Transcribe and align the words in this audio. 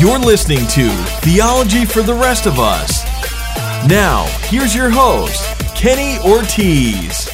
You're 0.00 0.18
listening 0.18 0.66
to 0.68 0.88
Theology 1.20 1.84
for 1.84 2.00
the 2.00 2.14
Rest 2.14 2.46
of 2.46 2.58
Us. 2.58 3.04
Now, 3.86 4.24
here's 4.44 4.74
your 4.74 4.88
host, 4.88 5.44
Kenny 5.76 6.18
Ortiz. 6.20 7.28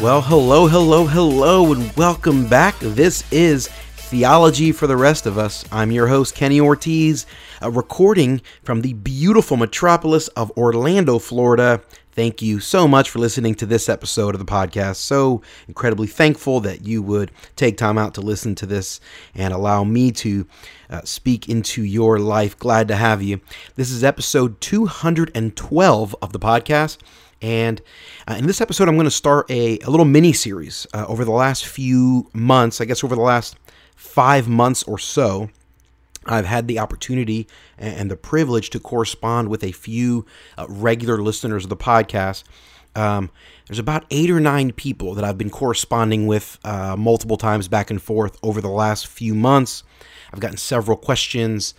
Well, 0.00 0.22
hello, 0.22 0.66
hello, 0.66 1.04
hello, 1.04 1.74
and 1.74 1.94
welcome 1.94 2.48
back. 2.48 2.78
This 2.78 3.22
is 3.30 3.68
Theology 3.68 4.72
for 4.72 4.86
the 4.86 4.96
Rest 4.96 5.26
of 5.26 5.36
Us. 5.36 5.66
I'm 5.70 5.92
your 5.92 6.06
host, 6.06 6.34
Kenny 6.34 6.58
Ortiz, 6.58 7.26
uh, 7.62 7.70
recording 7.70 8.40
from 8.62 8.80
the 8.80 8.94
beautiful 8.94 9.58
metropolis 9.58 10.28
of 10.28 10.50
Orlando, 10.56 11.18
Florida. 11.18 11.82
Thank 12.14 12.40
you 12.40 12.60
so 12.60 12.86
much 12.86 13.10
for 13.10 13.18
listening 13.18 13.56
to 13.56 13.66
this 13.66 13.88
episode 13.88 14.36
of 14.36 14.38
the 14.38 14.44
podcast. 14.44 14.96
So 14.96 15.42
incredibly 15.66 16.06
thankful 16.06 16.60
that 16.60 16.86
you 16.86 17.02
would 17.02 17.32
take 17.56 17.76
time 17.76 17.98
out 17.98 18.14
to 18.14 18.20
listen 18.20 18.54
to 18.56 18.66
this 18.66 19.00
and 19.34 19.52
allow 19.52 19.82
me 19.82 20.12
to 20.12 20.46
uh, 20.90 21.00
speak 21.02 21.48
into 21.48 21.82
your 21.82 22.20
life. 22.20 22.56
Glad 22.56 22.86
to 22.86 22.94
have 22.94 23.20
you. 23.20 23.40
This 23.74 23.90
is 23.90 24.04
episode 24.04 24.60
212 24.60 26.16
of 26.22 26.32
the 26.32 26.38
podcast. 26.38 26.98
And 27.42 27.82
uh, 28.28 28.36
in 28.38 28.46
this 28.46 28.60
episode, 28.60 28.88
I'm 28.88 28.94
going 28.94 29.06
to 29.06 29.10
start 29.10 29.50
a, 29.50 29.80
a 29.80 29.90
little 29.90 30.06
mini 30.06 30.32
series 30.32 30.86
uh, 30.94 31.04
over 31.08 31.24
the 31.24 31.32
last 31.32 31.66
few 31.66 32.30
months, 32.32 32.80
I 32.80 32.84
guess 32.84 33.02
over 33.02 33.16
the 33.16 33.22
last 33.22 33.56
five 33.96 34.48
months 34.48 34.84
or 34.84 35.00
so. 35.00 35.50
I've 36.26 36.46
had 36.46 36.68
the 36.68 36.78
opportunity 36.78 37.46
and 37.78 38.10
the 38.10 38.16
privilege 38.16 38.70
to 38.70 38.80
correspond 38.80 39.48
with 39.48 39.64
a 39.64 39.72
few 39.72 40.26
uh, 40.58 40.66
regular 40.68 41.22
listeners 41.22 41.64
of 41.64 41.70
the 41.70 41.76
podcast. 41.76 42.44
Um, 42.96 43.30
there's 43.66 43.78
about 43.78 44.04
eight 44.10 44.30
or 44.30 44.40
nine 44.40 44.72
people 44.72 45.14
that 45.14 45.24
I've 45.24 45.38
been 45.38 45.50
corresponding 45.50 46.26
with 46.26 46.58
uh, 46.64 46.96
multiple 46.96 47.36
times 47.36 47.66
back 47.66 47.90
and 47.90 48.00
forth 48.00 48.38
over 48.42 48.60
the 48.60 48.68
last 48.68 49.06
few 49.06 49.34
months. 49.34 49.82
I've 50.32 50.40
gotten 50.40 50.56
several 50.56 50.96
questions 50.96 51.74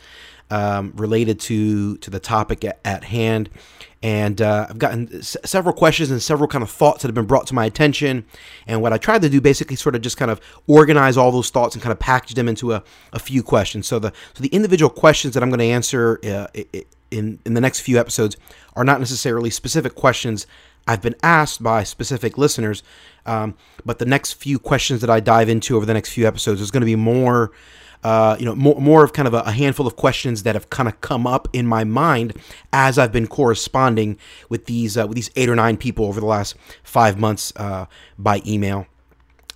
um, 0.52 0.94
related 0.96 1.40
to 1.42 1.98
to 1.98 2.10
the 2.10 2.20
topic 2.20 2.64
at, 2.64 2.80
at 2.86 3.04
hand, 3.06 3.50
and 4.04 4.42
uh, 4.42 4.68
I've 4.70 4.78
gotten 4.78 5.10
s- 5.16 5.38
several 5.46 5.74
questions 5.74 6.12
and 6.12 6.22
several 6.22 6.48
kind 6.48 6.64
of 6.64 6.70
thoughts 6.70 7.02
that 7.02 7.08
have 7.08 7.16
been 7.16 7.26
brought 7.26 7.48
to 7.48 7.56
my 7.56 7.66
attention. 7.66 8.26
And 8.68 8.82
what 8.82 8.94
I 8.94 8.98
tried 8.98 9.22
to 9.24 9.30
do 9.30 9.42
basically 9.42 9.76
sort 9.76 9.96
of 9.96 10.02
just 10.02 10.18
kind 10.18 10.30
of 10.30 10.40
organize 10.68 11.18
all 11.18 11.32
those 11.32 11.50
thoughts 11.50 11.76
and 11.76 11.82
kind 11.82 11.92
of 11.92 12.00
package 12.00 12.36
them 12.36 12.48
into 12.48 12.74
a, 12.74 12.84
a 13.14 13.20
few 13.20 13.42
questions. 13.42 13.88
So 13.88 14.00
the 14.00 14.14
so 14.34 14.42
the 14.44 14.50
individual 14.50 14.90
questions 14.90 15.34
that 15.34 15.44
I'm 15.44 15.50
going 15.50 15.60
to 15.60 15.66
answer 15.66 16.20
uh, 16.24 16.48
in 17.12 17.40
in 17.46 17.54
the 17.54 17.62
next 17.62 17.80
few 17.80 18.00
episodes 18.00 18.38
are 18.76 18.84
not 18.84 19.00
necessarily 19.00 19.50
specific 19.50 19.96
questions 19.96 20.46
I've 20.88 21.02
been 21.02 21.16
asked 21.24 21.64
by 21.64 21.84
specific 21.84 22.38
listeners, 22.38 22.84
um, 23.26 23.56
but 23.84 23.98
the 23.98 24.06
next 24.06 24.34
few 24.34 24.60
questions 24.60 25.02
that 25.02 25.10
I 25.10 25.20
dive 25.20 25.50
into 25.50 25.76
over 25.76 25.86
the 25.86 25.96
next 25.96 26.12
few 26.12 26.28
episodes 26.28 26.62
is 26.62 26.70
going 26.70 26.82
to 26.82 26.86
be 26.86 26.96
more 26.96 27.52
uh, 28.06 28.38
you 28.38 28.46
know, 28.46 28.54
more, 28.54 28.80
more 28.80 29.04
of 29.04 29.14
kind 29.14 29.28
of 29.28 29.34
a, 29.34 29.40
a, 29.40 29.52
handful 29.52 29.88
of 29.88 29.96
questions 29.96 30.44
that 30.44 30.54
have 30.54 30.70
kind 30.70 30.88
of 30.88 31.02
come 31.02 31.26
up 31.26 31.48
in 31.54 31.66
my 31.66 31.84
mind 31.84 32.36
as 32.72 33.00
I've 33.00 33.12
been 33.12 33.26
corresponding 33.26 34.20
with 34.48 34.66
these 34.66 34.96
uh, 34.96 35.08
with 35.08 35.16
these 35.16 35.32
eight 35.36 35.50
or 35.50 35.56
nine 35.56 35.76
people 35.76 36.06
over 36.06 36.20
the 36.20 36.28
last 36.28 36.56
five 36.84 37.18
months 37.18 37.52
uh, 37.56 37.88
by 38.20 38.44
email. 38.46 38.86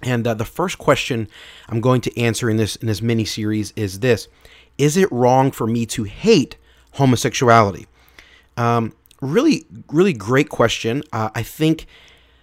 And 0.01 0.25
uh, 0.25 0.33
the 0.33 0.45
first 0.45 0.79
question 0.79 1.27
I'm 1.67 1.79
going 1.79 2.01
to 2.01 2.19
answer 2.19 2.49
in 2.49 2.57
this 2.57 2.75
in 2.77 2.87
this 2.87 3.03
mini 3.03 3.23
series 3.23 3.71
is 3.75 3.99
this: 3.99 4.27
Is 4.79 4.97
it 4.97 5.11
wrong 5.11 5.51
for 5.51 5.67
me 5.67 5.85
to 5.85 6.05
hate 6.05 6.57
homosexuality? 6.93 7.85
Um, 8.57 8.93
really, 9.21 9.67
really 9.89 10.13
great 10.13 10.49
question. 10.49 11.03
Uh, 11.13 11.29
I 11.35 11.43
think 11.43 11.85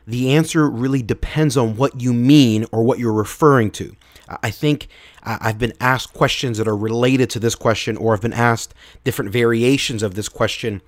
the 0.07 0.33
answer 0.33 0.69
really 0.69 1.03
depends 1.03 1.57
on 1.57 1.77
what 1.77 2.01
you 2.01 2.13
mean 2.13 2.67
or 2.73 2.83
what 2.83 2.99
you're 2.99 3.13
referring 3.13 3.71
to. 3.73 3.97
I 4.43 4.51
think 4.51 4.89
I've 5.23 5.59
been 5.59 5.73
asked 5.81 6.13
questions 6.13 6.59
that 6.59 6.69
are 6.69 6.77
related 6.77 7.31
to 7.31 7.41
this 7.41 7.55
question, 7.55 7.97
or 7.97 8.13
I've 8.13 8.21
been 8.21 8.33
asked 8.33 8.75
different 9.05 9.31
variations 9.31 10.03
of 10.03 10.15
this 10.15 10.29
question. 10.29 10.83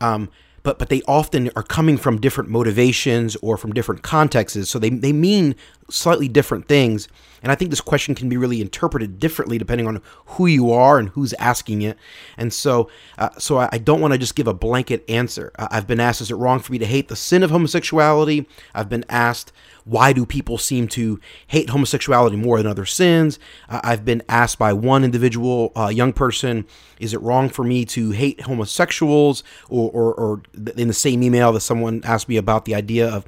Um, 0.00 0.30
but 0.62 0.78
but 0.78 0.88
they 0.88 1.02
often 1.08 1.50
are 1.56 1.62
coming 1.62 1.96
from 1.96 2.20
different 2.20 2.50
motivations 2.50 3.36
or 3.36 3.56
from 3.56 3.72
different 3.72 4.02
contexts. 4.02 4.68
So 4.68 4.78
they, 4.78 4.90
they 4.90 5.12
mean 5.12 5.54
slightly 5.90 6.28
different 6.28 6.68
things. 6.68 7.08
And 7.42 7.50
I 7.50 7.54
think 7.54 7.70
this 7.70 7.80
question 7.80 8.14
can 8.14 8.28
be 8.28 8.36
really 8.36 8.60
interpreted 8.60 9.18
differently 9.18 9.58
depending 9.58 9.86
on 9.86 10.00
who 10.26 10.46
you 10.46 10.72
are 10.72 10.98
and 10.98 11.08
who's 11.10 11.32
asking 11.34 11.82
it. 11.82 11.98
And 12.36 12.52
so, 12.52 12.88
uh, 13.18 13.30
so 13.38 13.58
I, 13.58 13.78
don't 13.78 14.00
want 14.00 14.12
to 14.12 14.18
just 14.18 14.36
give 14.36 14.46
a 14.46 14.54
blanket 14.54 15.04
answer. 15.08 15.50
I've 15.58 15.88
been 15.88 15.98
asked, 15.98 16.20
is 16.20 16.30
it 16.30 16.36
wrong 16.36 16.60
for 16.60 16.72
me 16.72 16.78
to 16.78 16.86
hate 16.86 17.08
the 17.08 17.16
sin 17.16 17.42
of 17.42 17.50
homosexuality? 17.50 18.46
I've 18.74 18.88
been 18.88 19.04
asked, 19.08 19.52
why 19.84 20.12
do 20.12 20.24
people 20.24 20.58
seem 20.58 20.88
to 20.88 21.20
hate 21.46 21.70
homosexuality 21.70 22.36
more 22.36 22.58
than 22.58 22.66
other 22.66 22.86
sins? 22.86 23.38
Uh, 23.68 23.80
I've 23.82 24.04
been 24.04 24.22
asked 24.28 24.58
by 24.58 24.72
one 24.72 25.04
individual 25.04 25.72
uh, 25.76 25.88
young 25.88 26.12
person, 26.12 26.66
is 26.98 27.12
it 27.12 27.20
wrong 27.20 27.48
for 27.48 27.64
me 27.64 27.84
to 27.86 28.10
hate 28.10 28.42
homosexuals? 28.42 29.42
Or, 29.68 29.90
or, 29.90 30.14
or 30.14 30.42
in 30.76 30.88
the 30.88 30.94
same 30.94 31.22
email 31.22 31.52
that 31.52 31.60
someone 31.60 32.00
asked 32.04 32.28
me 32.28 32.36
about 32.36 32.64
the 32.64 32.74
idea 32.74 33.08
of 33.08 33.24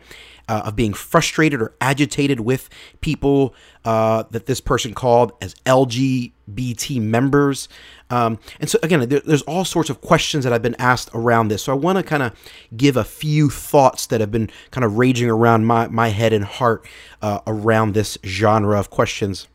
uh, 0.48 0.62
of 0.66 0.76
being 0.76 0.92
frustrated 0.92 1.60
or 1.60 1.74
agitated 1.80 2.40
with 2.40 2.68
people 3.00 3.54
uh, 3.84 4.24
that 4.30 4.46
this 4.46 4.60
person 4.60 4.94
called 4.94 5.32
as 5.40 5.54
LGBT 5.66 7.00
members. 7.00 7.68
Um, 8.10 8.38
and 8.60 8.68
so, 8.68 8.78
again, 8.82 9.08
there, 9.08 9.20
there's 9.20 9.42
all 9.42 9.64
sorts 9.64 9.90
of 9.90 10.00
questions 10.00 10.44
that 10.44 10.52
I've 10.52 10.62
been 10.62 10.76
asked 10.78 11.10
around 11.14 11.48
this. 11.48 11.62
So, 11.62 11.72
I 11.72 11.76
want 11.76 11.98
to 11.98 12.04
kind 12.04 12.22
of 12.22 12.32
give 12.76 12.96
a 12.96 13.04
few 13.04 13.50
thoughts 13.50 14.06
that 14.06 14.20
have 14.20 14.30
been 14.30 14.50
kind 14.70 14.84
of 14.84 14.98
raging 14.98 15.30
around 15.30 15.64
my, 15.64 15.88
my 15.88 16.08
head 16.08 16.32
and 16.32 16.44
heart 16.44 16.86
uh, 17.22 17.40
around 17.46 17.94
this 17.94 18.18
genre 18.24 18.78
of 18.78 18.90
questions. 18.90 19.48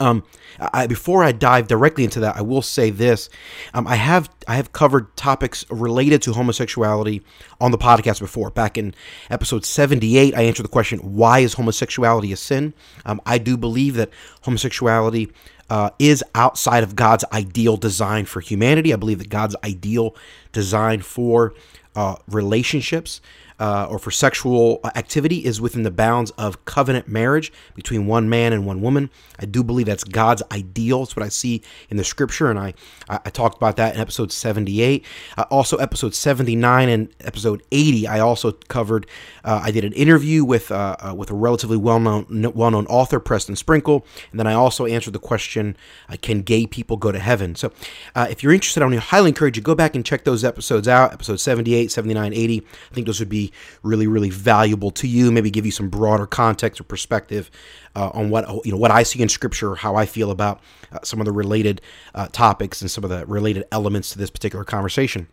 Um, 0.00 0.24
I, 0.58 0.86
before 0.86 1.24
I 1.24 1.32
dive 1.32 1.68
directly 1.68 2.04
into 2.04 2.20
that, 2.20 2.36
I 2.36 2.42
will 2.42 2.62
say 2.62 2.90
this: 2.90 3.28
um, 3.72 3.86
I 3.86 3.96
have 3.96 4.30
I 4.48 4.56
have 4.56 4.72
covered 4.72 5.16
topics 5.16 5.64
related 5.70 6.22
to 6.22 6.32
homosexuality 6.32 7.22
on 7.60 7.70
the 7.70 7.78
podcast 7.78 8.20
before. 8.20 8.50
Back 8.50 8.76
in 8.76 8.94
episode 9.30 9.64
seventy 9.64 10.18
eight, 10.18 10.34
I 10.34 10.42
answered 10.42 10.64
the 10.64 10.68
question, 10.68 10.98
"Why 11.00 11.40
is 11.40 11.54
homosexuality 11.54 12.32
a 12.32 12.36
sin?" 12.36 12.74
Um, 13.04 13.20
I 13.26 13.38
do 13.38 13.56
believe 13.56 13.94
that 13.94 14.10
homosexuality 14.42 15.32
uh, 15.70 15.90
is 15.98 16.22
outside 16.34 16.82
of 16.82 16.94
God's 16.96 17.24
ideal 17.32 17.76
design 17.76 18.26
for 18.26 18.40
humanity. 18.40 18.92
I 18.92 18.96
believe 18.96 19.18
that 19.18 19.30
God's 19.30 19.56
ideal 19.64 20.14
design 20.52 21.00
for 21.00 21.54
uh, 21.96 22.16
relationships 22.28 23.20
uh, 23.58 23.86
or 23.88 23.98
for 23.98 24.10
sexual 24.10 24.80
activity 24.96 25.44
is 25.44 25.60
within 25.60 25.82
the 25.82 25.90
bounds 25.90 26.30
of 26.32 26.64
covenant 26.64 27.08
marriage 27.08 27.52
between 27.74 28.06
one 28.06 28.28
man 28.28 28.52
and 28.52 28.66
one 28.66 28.80
woman. 28.80 29.10
I 29.38 29.46
do 29.46 29.62
believe 29.62 29.86
that's 29.86 30.04
God's 30.04 30.42
ideal. 30.50 31.04
It's 31.04 31.16
what 31.16 31.24
I 31.24 31.28
see 31.28 31.62
in 31.88 31.96
the 31.96 32.04
scripture, 32.04 32.50
and 32.50 32.58
I 32.58 32.74
I, 33.08 33.30
talked 33.30 33.56
about 33.56 33.76
that 33.76 33.94
in 33.94 34.00
episode 34.00 34.32
78. 34.32 35.04
Uh, 35.36 35.44
also, 35.50 35.76
episode 35.76 36.14
79 36.14 36.88
and 36.88 37.08
episode 37.20 37.62
80, 37.70 38.06
I 38.06 38.20
also 38.20 38.52
covered. 38.52 39.06
Uh, 39.44 39.60
I 39.62 39.70
did 39.70 39.84
an 39.84 39.92
interview 39.92 40.44
with 40.44 40.70
uh, 40.70 40.96
uh, 41.00 41.14
with 41.14 41.30
a 41.30 41.34
relatively 41.34 41.76
well 41.76 42.00
known 42.00 42.52
well 42.54 42.70
known 42.70 42.86
author, 42.86 43.20
Preston 43.20 43.56
Sprinkle, 43.56 44.06
and 44.30 44.40
then 44.40 44.46
I 44.46 44.54
also 44.54 44.86
answered 44.86 45.12
the 45.12 45.18
question, 45.18 45.76
uh, 46.08 46.16
"Can 46.20 46.42
gay 46.42 46.66
people 46.66 46.96
go 46.96 47.12
to 47.12 47.18
heaven?" 47.18 47.54
So, 47.54 47.72
if 48.16 48.42
you're 48.42 48.52
interested, 48.52 48.82
I 48.82 48.94
highly 48.96 49.28
encourage 49.28 49.56
you 49.56 49.62
go 49.62 49.74
back 49.74 49.94
and 49.94 50.04
check 50.04 50.24
those 50.24 50.44
episodes 50.44 50.88
out. 50.88 51.12
Episode 51.12 51.40
78, 51.40 51.90
79, 51.90 52.32
80. 52.32 52.62
I 52.90 52.94
think 52.94 53.06
those 53.06 53.20
would 53.20 53.28
be 53.28 53.52
really, 53.82 54.06
really 54.06 54.30
valuable 54.30 54.90
to 54.92 55.08
you. 55.08 55.30
Maybe 55.30 55.50
give 55.50 55.66
you 55.66 55.72
some 55.72 55.88
broader 55.88 56.26
context 56.26 56.80
or 56.80 56.84
perspective 56.84 57.50
uh, 57.96 58.10
on 58.14 58.30
what 58.30 58.48
you 58.64 58.72
know 58.72 58.78
what 58.78 58.90
I 58.90 59.02
see 59.02 59.20
in 59.22 59.28
Scripture, 59.28 59.74
how 59.74 59.96
I 59.96 60.06
feel 60.06 60.30
about 60.30 60.60
uh, 60.92 60.98
some 61.02 61.20
of 61.20 61.26
the 61.26 61.32
related 61.32 61.80
uh, 62.14 62.28
topics 62.28 62.80
and 62.80 62.90
some 62.90 63.04
of 63.04 63.10
the 63.10 63.26
related 63.26 63.64
elements 63.72 64.10
to 64.10 64.18
this 64.18 64.30
particular 64.30 64.64
conversation. 64.64 65.28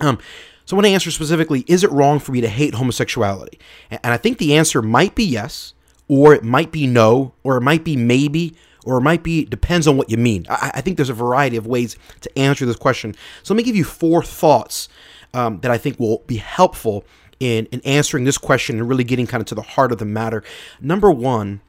Um, 0.00 0.18
so 0.64 0.74
I 0.74 0.78
want 0.78 0.86
to 0.86 0.92
answer 0.92 1.10
specifically: 1.10 1.64
Is 1.66 1.84
it 1.84 1.90
wrong 1.90 2.18
for 2.18 2.32
me 2.32 2.40
to 2.40 2.48
hate 2.48 2.74
homosexuality? 2.74 3.58
And 3.90 4.12
I 4.12 4.16
think 4.16 4.38
the 4.38 4.56
answer 4.56 4.82
might 4.82 5.14
be 5.14 5.24
yes, 5.24 5.74
or 6.08 6.34
it 6.34 6.42
might 6.42 6.72
be 6.72 6.86
no, 6.86 7.34
or 7.42 7.56
it 7.56 7.60
might 7.60 7.84
be 7.84 7.96
maybe, 7.96 8.54
or 8.84 8.98
it 8.98 9.02
might 9.02 9.22
be 9.22 9.44
depends 9.44 9.86
on 9.86 9.96
what 9.96 10.10
you 10.10 10.16
mean. 10.16 10.46
I, 10.48 10.72
I, 10.74 10.80
think 10.80 10.96
there's 10.96 11.10
a 11.10 11.14
variety 11.14 11.56
of 11.56 11.66
ways 11.66 11.96
to 12.20 12.38
answer 12.38 12.66
this 12.66 12.76
question. 12.76 13.14
So 13.42 13.54
let 13.54 13.58
me 13.58 13.62
give 13.62 13.76
you 13.76 13.84
four 13.84 14.22
thoughts 14.22 14.88
um, 15.34 15.60
that 15.60 15.70
I 15.70 15.78
think 15.78 15.98
will 15.98 16.22
be 16.26 16.36
helpful 16.36 17.04
in, 17.40 17.66
in 17.66 17.80
answering 17.84 18.24
this 18.24 18.38
question 18.38 18.78
and 18.78 18.88
really 18.88 19.04
getting 19.04 19.26
kind 19.26 19.40
of 19.40 19.46
to 19.48 19.54
the 19.54 19.62
heart 19.62 19.90
of 19.90 19.98
the 19.98 20.04
matter. 20.04 20.44
Number 20.80 21.10
one, 21.10 21.60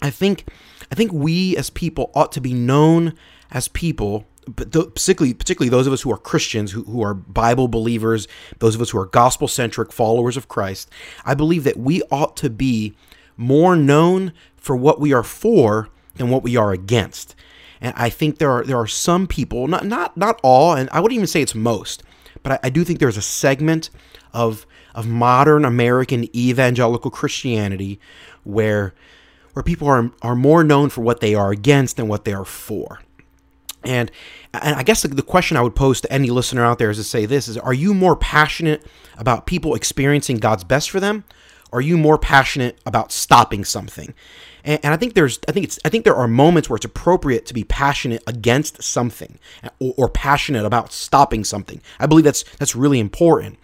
I 0.00 0.10
think 0.10 0.48
I 0.90 0.94
think 0.94 1.12
we 1.12 1.56
as 1.56 1.70
people 1.70 2.10
ought 2.14 2.32
to 2.32 2.40
be 2.40 2.54
known 2.54 3.14
as 3.50 3.68
people 3.68 4.26
but 4.46 4.72
particularly 4.72 5.34
particularly 5.34 5.70
those 5.70 5.86
of 5.86 5.92
us 5.92 6.02
who 6.02 6.12
are 6.12 6.18
Christians, 6.18 6.72
who, 6.72 6.82
who 6.84 7.02
are 7.02 7.14
Bible 7.14 7.68
believers, 7.68 8.26
those 8.58 8.74
of 8.74 8.80
us 8.80 8.90
who 8.90 8.98
are 8.98 9.06
gospel 9.06 9.46
centric 9.46 9.92
followers 9.92 10.36
of 10.36 10.48
Christ, 10.48 10.90
I 11.24 11.34
believe 11.34 11.64
that 11.64 11.76
we 11.76 12.02
ought 12.10 12.36
to 12.38 12.50
be 12.50 12.94
more 13.36 13.76
known 13.76 14.32
for 14.56 14.74
what 14.76 15.00
we 15.00 15.12
are 15.12 15.22
for 15.22 15.88
than 16.16 16.28
what 16.28 16.42
we 16.42 16.56
are 16.56 16.72
against. 16.72 17.34
And 17.80 17.94
I 17.96 18.10
think 18.10 18.38
there 18.38 18.50
are 18.50 18.64
there 18.64 18.78
are 18.78 18.86
some 18.86 19.26
people, 19.26 19.68
not 19.68 19.86
not 19.86 20.16
not 20.16 20.40
all, 20.42 20.74
and 20.74 20.88
I 20.90 21.00
wouldn't 21.00 21.16
even 21.16 21.26
say 21.26 21.42
it's 21.42 21.54
most, 21.54 22.02
but 22.42 22.52
I, 22.52 22.58
I 22.64 22.70
do 22.70 22.84
think 22.84 22.98
there's 22.98 23.16
a 23.16 23.22
segment 23.22 23.90
of 24.32 24.66
of 24.94 25.06
modern 25.06 25.64
American 25.64 26.34
evangelical 26.36 27.10
Christianity 27.10 27.98
where 28.44 28.94
where 29.52 29.62
people 29.62 29.88
are 29.88 30.10
are 30.22 30.36
more 30.36 30.64
known 30.64 30.88
for 30.88 31.02
what 31.02 31.20
they 31.20 31.34
are 31.34 31.50
against 31.50 31.96
than 31.96 32.08
what 32.08 32.24
they 32.24 32.32
are 32.32 32.44
for. 32.44 33.00
And 33.84 34.10
and 34.54 34.76
I 34.76 34.82
guess 34.82 35.02
the, 35.02 35.08
the 35.08 35.22
question 35.22 35.56
I 35.56 35.62
would 35.62 35.74
pose 35.74 36.00
to 36.02 36.12
any 36.12 36.30
listener 36.30 36.64
out 36.64 36.78
there 36.78 36.90
is 36.90 36.98
to 36.98 37.04
say 37.04 37.26
this 37.26 37.48
is 37.48 37.58
are 37.58 37.74
you 37.74 37.94
more 37.94 38.16
passionate 38.16 38.86
about 39.18 39.46
people 39.46 39.74
experiencing 39.74 40.38
God's 40.38 40.64
best 40.64 40.90
for 40.90 41.00
them? 41.00 41.24
Are 41.72 41.80
you 41.80 41.96
more 41.96 42.18
passionate 42.18 42.78
about 42.86 43.12
stopping 43.12 43.64
something? 43.64 44.14
And, 44.64 44.80
and 44.84 44.94
I 44.94 44.96
think 44.96 45.14
there's 45.14 45.38
I 45.48 45.52
think 45.52 45.64
it's 45.64 45.78
I 45.84 45.88
think 45.88 46.04
there 46.04 46.16
are 46.16 46.28
moments 46.28 46.68
where 46.68 46.76
it's 46.76 46.84
appropriate 46.84 47.46
to 47.46 47.54
be 47.54 47.64
passionate 47.64 48.22
against 48.26 48.82
something 48.82 49.38
or, 49.78 49.94
or 49.96 50.08
passionate 50.08 50.64
about 50.64 50.92
stopping 50.92 51.44
something. 51.44 51.80
I 51.98 52.06
believe 52.06 52.24
that's 52.24 52.44
that's 52.58 52.76
really 52.76 53.00
important. 53.00 53.58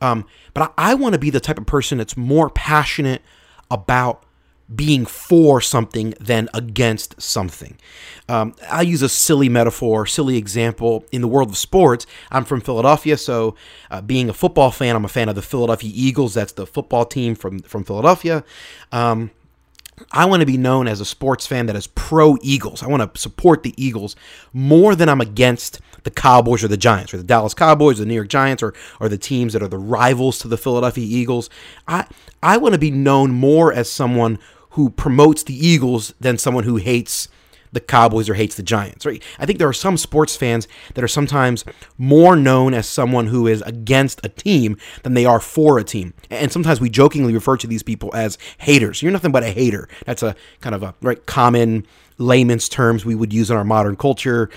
Um, 0.00 0.26
but 0.54 0.72
I, 0.76 0.92
I 0.92 0.94
want 0.94 1.12
to 1.14 1.18
be 1.18 1.30
the 1.30 1.40
type 1.40 1.58
of 1.58 1.66
person 1.66 1.98
that's 1.98 2.16
more 2.16 2.50
passionate 2.50 3.22
about 3.70 4.24
being 4.74 5.06
for 5.06 5.60
something 5.60 6.14
than 6.20 6.48
against 6.54 7.20
something. 7.20 7.78
Um, 8.28 8.54
I 8.70 8.82
use 8.82 9.02
a 9.02 9.08
silly 9.08 9.48
metaphor, 9.48 10.06
silly 10.06 10.36
example 10.36 11.04
in 11.12 11.20
the 11.20 11.28
world 11.28 11.50
of 11.50 11.56
sports. 11.56 12.06
I'm 12.30 12.44
from 12.44 12.60
Philadelphia, 12.60 13.16
so 13.16 13.56
uh, 13.90 14.00
being 14.00 14.28
a 14.28 14.32
football 14.32 14.70
fan, 14.70 14.96
I'm 14.96 15.04
a 15.04 15.08
fan 15.08 15.28
of 15.28 15.34
the 15.34 15.42
Philadelphia 15.42 15.90
Eagles. 15.92 16.34
That's 16.34 16.52
the 16.52 16.66
football 16.66 17.04
team 17.04 17.34
from 17.34 17.60
from 17.60 17.84
Philadelphia. 17.84 18.44
Um, 18.92 19.30
I 20.10 20.24
want 20.24 20.40
to 20.40 20.46
be 20.46 20.56
known 20.56 20.88
as 20.88 21.00
a 21.00 21.04
sports 21.04 21.46
fan 21.46 21.66
that 21.66 21.76
is 21.76 21.86
pro 21.86 22.36
Eagles. 22.42 22.82
I 22.82 22.86
want 22.86 23.14
to 23.14 23.20
support 23.20 23.62
the 23.62 23.74
Eagles 23.76 24.16
more 24.52 24.94
than 24.94 25.08
I'm 25.08 25.20
against 25.20 25.80
the 26.04 26.10
Cowboys 26.10 26.64
or 26.64 26.68
the 26.68 26.76
Giants, 26.76 27.14
or 27.14 27.18
the 27.18 27.22
Dallas 27.22 27.54
Cowboys, 27.54 28.00
or 28.00 28.04
the 28.04 28.08
New 28.08 28.14
York 28.14 28.28
Giants, 28.28 28.62
or 28.62 28.74
or 29.00 29.08
the 29.08 29.18
teams 29.18 29.52
that 29.52 29.62
are 29.62 29.68
the 29.68 29.78
rivals 29.78 30.38
to 30.40 30.48
the 30.48 30.56
Philadelphia 30.56 31.04
Eagles. 31.04 31.50
I 31.86 32.06
I 32.42 32.56
want 32.56 32.72
to 32.74 32.78
be 32.78 32.90
known 32.90 33.30
more 33.30 33.72
as 33.72 33.90
someone 33.90 34.38
who 34.72 34.90
promotes 34.90 35.42
the 35.42 35.54
Eagles 35.54 36.14
than 36.20 36.38
someone 36.38 36.64
who 36.64 36.76
hates 36.76 37.28
the 37.72 37.80
Cowboys 37.80 38.28
or 38.28 38.34
hates 38.34 38.56
the 38.56 38.62
Giants, 38.62 39.06
right? 39.06 39.22
I 39.38 39.46
think 39.46 39.58
there 39.58 39.68
are 39.68 39.72
some 39.72 39.96
sports 39.96 40.36
fans 40.36 40.68
that 40.94 41.02
are 41.02 41.08
sometimes 41.08 41.64
more 41.96 42.36
known 42.36 42.74
as 42.74 42.86
someone 42.86 43.28
who 43.28 43.46
is 43.46 43.62
against 43.62 44.24
a 44.24 44.28
team 44.28 44.76
than 45.02 45.14
they 45.14 45.24
are 45.24 45.40
for 45.40 45.78
a 45.78 45.84
team. 45.84 46.12
And 46.30 46.52
sometimes 46.52 46.80
we 46.80 46.90
jokingly 46.90 47.32
refer 47.32 47.56
to 47.56 47.66
these 47.66 47.82
people 47.82 48.10
as 48.14 48.36
haters. 48.58 49.02
You're 49.02 49.12
nothing 49.12 49.32
but 49.32 49.42
a 49.42 49.50
hater. 49.50 49.88
That's 50.04 50.22
a 50.22 50.36
kind 50.60 50.74
of 50.74 50.82
a 50.82 50.94
right 51.00 51.24
common 51.24 51.86
layman's 52.22 52.68
terms 52.68 53.04
we 53.04 53.14
would 53.14 53.32
use 53.32 53.50
in 53.50 53.56
our 53.56 53.64
modern 53.64 53.96
culture. 53.96 54.48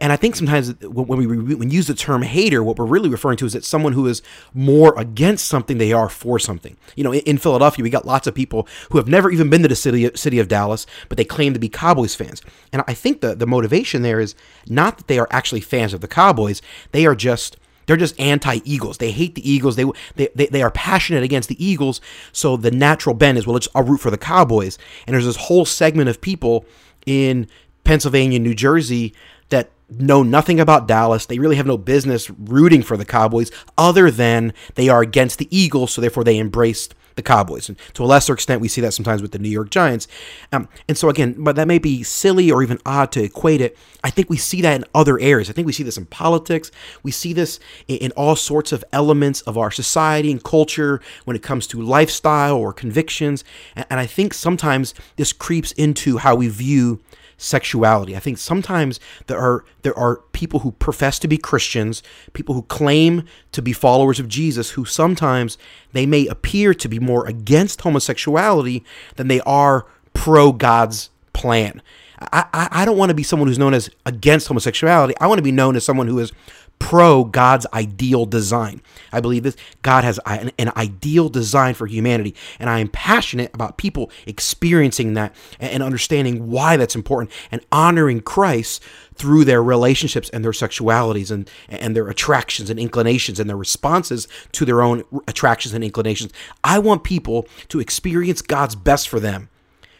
And 0.00 0.12
I 0.12 0.16
think 0.16 0.36
sometimes 0.36 0.74
when 0.82 1.18
we 1.18 1.26
when 1.54 1.70
use 1.70 1.86
the 1.86 1.94
term 1.94 2.20
hater, 2.20 2.62
what 2.62 2.78
we're 2.78 2.84
really 2.84 3.08
referring 3.08 3.38
to 3.38 3.46
is 3.46 3.54
that 3.54 3.64
someone 3.64 3.94
who 3.94 4.06
is 4.06 4.20
more 4.52 4.98
against 4.98 5.46
something 5.46 5.78
they 5.78 5.94
are 5.94 6.10
for 6.10 6.38
something. 6.38 6.76
You 6.94 7.04
know, 7.04 7.14
in 7.14 7.38
Philadelphia, 7.38 7.82
we 7.82 7.88
got 7.88 8.04
lots 8.04 8.26
of 8.26 8.34
people 8.34 8.68
who 8.90 8.98
have 8.98 9.08
never 9.08 9.30
even 9.30 9.48
been 9.48 9.62
to 9.62 9.68
the 9.68 9.76
city 9.76 10.10
city 10.14 10.38
of 10.38 10.48
Dallas, 10.48 10.86
but 11.08 11.16
they 11.16 11.24
claim 11.24 11.54
to 11.54 11.58
be 11.58 11.70
Cowboys 11.70 12.14
fans. 12.14 12.42
And 12.70 12.84
I 12.86 12.92
think 12.92 13.22
the 13.22 13.34
the 13.34 13.46
motivation 13.46 14.02
there 14.02 14.20
is 14.20 14.34
not 14.66 14.98
that 14.98 15.06
they 15.06 15.18
are 15.18 15.28
actually 15.30 15.62
fans 15.62 15.94
of 15.94 16.02
the 16.02 16.08
Cowboys; 16.08 16.60
they 16.92 17.06
are 17.06 17.14
just 17.14 17.56
they're 17.88 17.96
just 17.96 18.20
anti-Eagles. 18.20 18.98
They 18.98 19.10
hate 19.10 19.34
the 19.34 19.50
Eagles. 19.50 19.76
They, 19.76 19.86
they 20.14 20.28
they 20.34 20.46
they 20.46 20.62
are 20.62 20.70
passionate 20.70 21.24
against 21.24 21.48
the 21.48 21.64
Eagles. 21.64 22.02
So 22.32 22.58
the 22.58 22.70
natural 22.70 23.14
bend 23.14 23.38
is 23.38 23.46
well, 23.46 23.54
let's 23.54 23.68
I'll 23.74 23.82
root 23.82 24.02
for 24.02 24.10
the 24.10 24.18
Cowboys. 24.18 24.76
And 25.06 25.14
there's 25.14 25.24
this 25.24 25.36
whole 25.36 25.64
segment 25.64 26.10
of 26.10 26.20
people 26.20 26.66
in 27.08 27.48
Pennsylvania, 27.84 28.38
New 28.38 28.54
Jersey 28.54 29.14
that 29.48 29.70
know 29.88 30.22
nothing 30.22 30.60
about 30.60 30.86
Dallas. 30.86 31.24
They 31.24 31.38
really 31.38 31.56
have 31.56 31.66
no 31.66 31.78
business 31.78 32.28
rooting 32.28 32.82
for 32.82 32.98
the 32.98 33.06
Cowboys 33.06 33.50
other 33.78 34.10
than 34.10 34.52
they 34.74 34.90
are 34.90 35.00
against 35.00 35.38
the 35.38 35.48
Eagles, 35.50 35.92
so 35.92 36.02
therefore 36.02 36.22
they 36.22 36.38
embraced 36.38 36.94
the 37.18 37.22
Cowboys. 37.22 37.68
And 37.68 37.76
to 37.92 38.02
a 38.02 38.06
lesser 38.06 38.32
extent, 38.32 38.62
we 38.62 38.68
see 38.68 38.80
that 38.80 38.94
sometimes 38.94 39.20
with 39.20 39.32
the 39.32 39.38
New 39.38 39.50
York 39.50 39.68
Giants. 39.68 40.08
Um, 40.52 40.68
and 40.88 40.96
so, 40.96 41.10
again, 41.10 41.34
but 41.36 41.56
that 41.56 41.68
may 41.68 41.78
be 41.78 42.02
silly 42.02 42.50
or 42.50 42.62
even 42.62 42.78
odd 42.86 43.12
to 43.12 43.22
equate 43.22 43.60
it. 43.60 43.76
I 44.02 44.08
think 44.08 44.30
we 44.30 44.38
see 44.38 44.62
that 44.62 44.76
in 44.76 44.84
other 44.94 45.18
areas. 45.20 45.50
I 45.50 45.52
think 45.52 45.66
we 45.66 45.72
see 45.72 45.82
this 45.82 45.98
in 45.98 46.06
politics. 46.06 46.70
We 47.02 47.10
see 47.10 47.34
this 47.34 47.60
in, 47.88 47.98
in 47.98 48.10
all 48.12 48.36
sorts 48.36 48.72
of 48.72 48.82
elements 48.92 49.42
of 49.42 49.58
our 49.58 49.70
society 49.70 50.30
and 50.32 50.42
culture 50.42 51.02
when 51.26 51.36
it 51.36 51.42
comes 51.42 51.66
to 51.66 51.82
lifestyle 51.82 52.56
or 52.56 52.72
convictions. 52.72 53.44
And, 53.76 53.84
and 53.90 54.00
I 54.00 54.06
think 54.06 54.32
sometimes 54.32 54.94
this 55.16 55.32
creeps 55.32 55.72
into 55.72 56.18
how 56.18 56.36
we 56.36 56.48
view 56.48 57.00
sexuality. 57.38 58.14
I 58.14 58.18
think 58.18 58.36
sometimes 58.36 59.00
there 59.28 59.38
are 59.38 59.64
there 59.82 59.98
are 59.98 60.16
people 60.32 60.60
who 60.60 60.72
profess 60.72 61.18
to 61.20 61.28
be 61.28 61.38
Christians, 61.38 62.02
people 62.34 62.54
who 62.54 62.62
claim 62.62 63.24
to 63.52 63.62
be 63.62 63.72
followers 63.72 64.20
of 64.20 64.28
Jesus, 64.28 64.72
who 64.72 64.84
sometimes 64.84 65.56
they 65.92 66.04
may 66.04 66.26
appear 66.26 66.74
to 66.74 66.88
be 66.88 66.98
more 66.98 67.26
against 67.26 67.80
homosexuality 67.80 68.84
than 69.16 69.28
they 69.28 69.40
are 69.40 69.86
pro 70.12 70.52
God's 70.52 71.08
plan. 71.32 71.80
I, 72.20 72.44
I, 72.52 72.68
I 72.72 72.84
don't 72.84 72.98
want 72.98 73.10
to 73.10 73.14
be 73.14 73.22
someone 73.22 73.48
who's 73.48 73.58
known 73.58 73.74
as 73.74 73.88
against 74.04 74.48
homosexuality. 74.48 75.14
I 75.20 75.28
want 75.28 75.38
to 75.38 75.42
be 75.42 75.52
known 75.52 75.76
as 75.76 75.84
someone 75.84 76.08
who 76.08 76.18
is 76.18 76.32
pro 76.78 77.24
God's 77.24 77.66
ideal 77.72 78.26
design. 78.26 78.80
I 79.12 79.20
believe 79.20 79.42
this 79.42 79.56
God 79.82 80.04
has 80.04 80.20
an, 80.26 80.52
an, 80.58 80.72
ideal 80.76 81.28
design 81.28 81.74
for 81.74 81.86
humanity, 81.86 82.34
and 82.58 82.70
I 82.70 82.78
am 82.78 82.88
passionate 82.88 83.50
about 83.54 83.78
people 83.78 84.10
experiencing 84.26 85.14
that 85.14 85.34
and 85.58 85.82
understanding 85.82 86.50
why 86.50 86.76
that's 86.76 86.94
important 86.94 87.30
and 87.50 87.64
honoring 87.72 88.20
Christ 88.20 88.82
through 89.14 89.44
their 89.44 89.62
relationships 89.62 90.30
and 90.30 90.44
their 90.44 90.52
sexualities 90.52 91.30
and, 91.30 91.50
and 91.68 91.96
their 91.96 92.08
attractions 92.08 92.70
and 92.70 92.78
inclinations 92.78 93.40
and 93.40 93.50
their 93.50 93.56
responses 93.56 94.28
to 94.52 94.64
their 94.64 94.80
own 94.80 95.04
attractions 95.26 95.74
and 95.74 95.82
inclinations. 95.82 96.32
I 96.62 96.78
want 96.78 97.04
people 97.04 97.46
to 97.68 97.80
experience 97.80 98.42
God's 98.42 98.76
best 98.76 99.08
for 99.08 99.20
them 99.20 99.48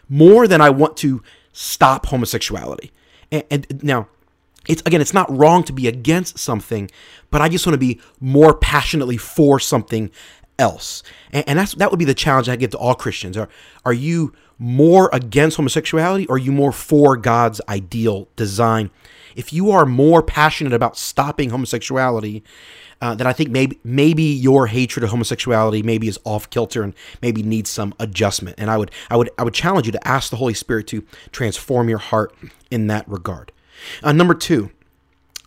more 0.08 0.46
than 0.46 0.60
I 0.60 0.70
want 0.70 0.96
to 0.98 1.22
stop 1.52 2.06
homosexuality. 2.06 2.92
and, 3.32 3.44
and 3.50 3.82
now, 3.82 4.08
it's 4.68 4.82
again 4.86 5.00
it's 5.00 5.14
not 5.14 5.34
wrong 5.36 5.64
to 5.64 5.72
be 5.72 5.88
against 5.88 6.38
something 6.38 6.90
but 7.30 7.40
i 7.40 7.48
just 7.48 7.66
want 7.66 7.74
to 7.74 7.78
be 7.78 8.00
more 8.20 8.54
passionately 8.54 9.16
for 9.16 9.58
something 9.58 10.10
else 10.58 11.02
and, 11.32 11.44
and, 11.48 11.58
that's 11.58 11.74
that 11.74 11.90
would 11.90 11.98
be 11.98 12.04
the 12.04 12.14
challenge 12.14 12.48
i 12.48 12.56
give 12.56 12.70
to 12.70 12.78
all 12.78 12.94
christians 12.94 13.36
are 13.36 13.48
are 13.84 13.92
you 13.92 14.32
more 14.58 15.08
against 15.12 15.56
homosexuality 15.56 16.26
or 16.26 16.34
are 16.34 16.38
you 16.38 16.52
more 16.52 16.72
for 16.72 17.16
god's 17.16 17.60
ideal 17.68 18.28
design 18.36 18.90
if 19.36 19.52
you 19.52 19.70
are 19.70 19.86
more 19.86 20.22
passionate 20.22 20.72
about 20.72 20.96
stopping 20.96 21.50
homosexuality 21.50 22.42
uh, 23.00 23.14
then 23.14 23.26
I 23.26 23.32
think 23.32 23.50
maybe 23.50 23.78
maybe 23.84 24.24
your 24.24 24.66
hatred 24.66 25.04
of 25.04 25.10
homosexuality 25.10 25.82
maybe 25.82 26.08
is 26.08 26.18
off 26.24 26.50
kilter 26.50 26.82
and 26.82 26.94
maybe 27.22 27.42
needs 27.42 27.70
some 27.70 27.94
adjustment. 28.00 28.56
And 28.58 28.70
I 28.70 28.76
would 28.76 28.90
I 29.08 29.16
would 29.16 29.30
I 29.38 29.44
would 29.44 29.54
challenge 29.54 29.86
you 29.86 29.92
to 29.92 30.08
ask 30.08 30.30
the 30.30 30.36
Holy 30.36 30.54
Spirit 30.54 30.88
to 30.88 31.04
transform 31.30 31.88
your 31.88 31.98
heart 31.98 32.34
in 32.70 32.88
that 32.88 33.08
regard. 33.08 33.52
Uh, 34.02 34.12
number 34.12 34.34
two, 34.34 34.70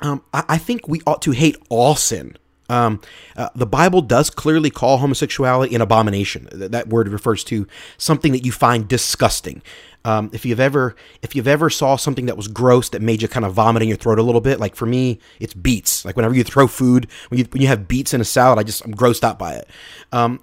um, 0.01 0.23
I, 0.33 0.43
I, 0.49 0.57
think 0.57 0.87
we 0.87 1.01
ought 1.05 1.21
to 1.23 1.31
hate 1.31 1.57
all 1.69 1.95
sin. 1.95 2.37
Um, 2.69 3.01
uh, 3.35 3.49
the 3.53 3.65
Bible 3.65 4.01
does 4.01 4.29
clearly 4.29 4.69
call 4.69 4.97
homosexuality 4.97 5.75
an 5.75 5.81
abomination. 5.81 6.47
That 6.53 6.87
word 6.87 7.09
refers 7.09 7.43
to 7.45 7.67
something 7.97 8.31
that 8.31 8.45
you 8.45 8.51
find 8.51 8.87
disgusting. 8.87 9.61
Um, 10.03 10.31
if 10.33 10.45
you've 10.45 10.59
ever 10.59 10.95
if 11.21 11.35
you've 11.35 11.47
ever 11.47 11.69
saw 11.69 11.95
something 11.95 12.25
that 12.25 12.37
was 12.37 12.47
gross 12.47 12.89
that 12.89 13.01
made 13.01 13.21
you 13.21 13.27
kind 13.27 13.45
of 13.45 13.53
vomit 13.53 13.83
in 13.83 13.89
your 13.89 13.97
throat 13.97 14.17
a 14.17 14.23
little 14.23 14.41
bit, 14.41 14.59
like 14.59 14.75
for 14.75 14.85
me, 14.85 15.19
it's 15.39 15.53
beets. 15.53 16.05
Like 16.05 16.15
whenever 16.15 16.33
you 16.33 16.43
throw 16.43 16.65
food, 16.65 17.07
when 17.29 17.39
you 17.39 17.45
when 17.51 17.61
you 17.61 17.67
have 17.67 17.87
beets 17.87 18.13
in 18.13 18.21
a 18.21 18.25
salad, 18.25 18.57
I 18.57 18.63
just 18.63 18.83
I'm 18.83 18.95
grossed 18.95 19.23
out 19.23 19.37
by 19.37 19.53
it. 19.55 19.67
Um, 20.11 20.41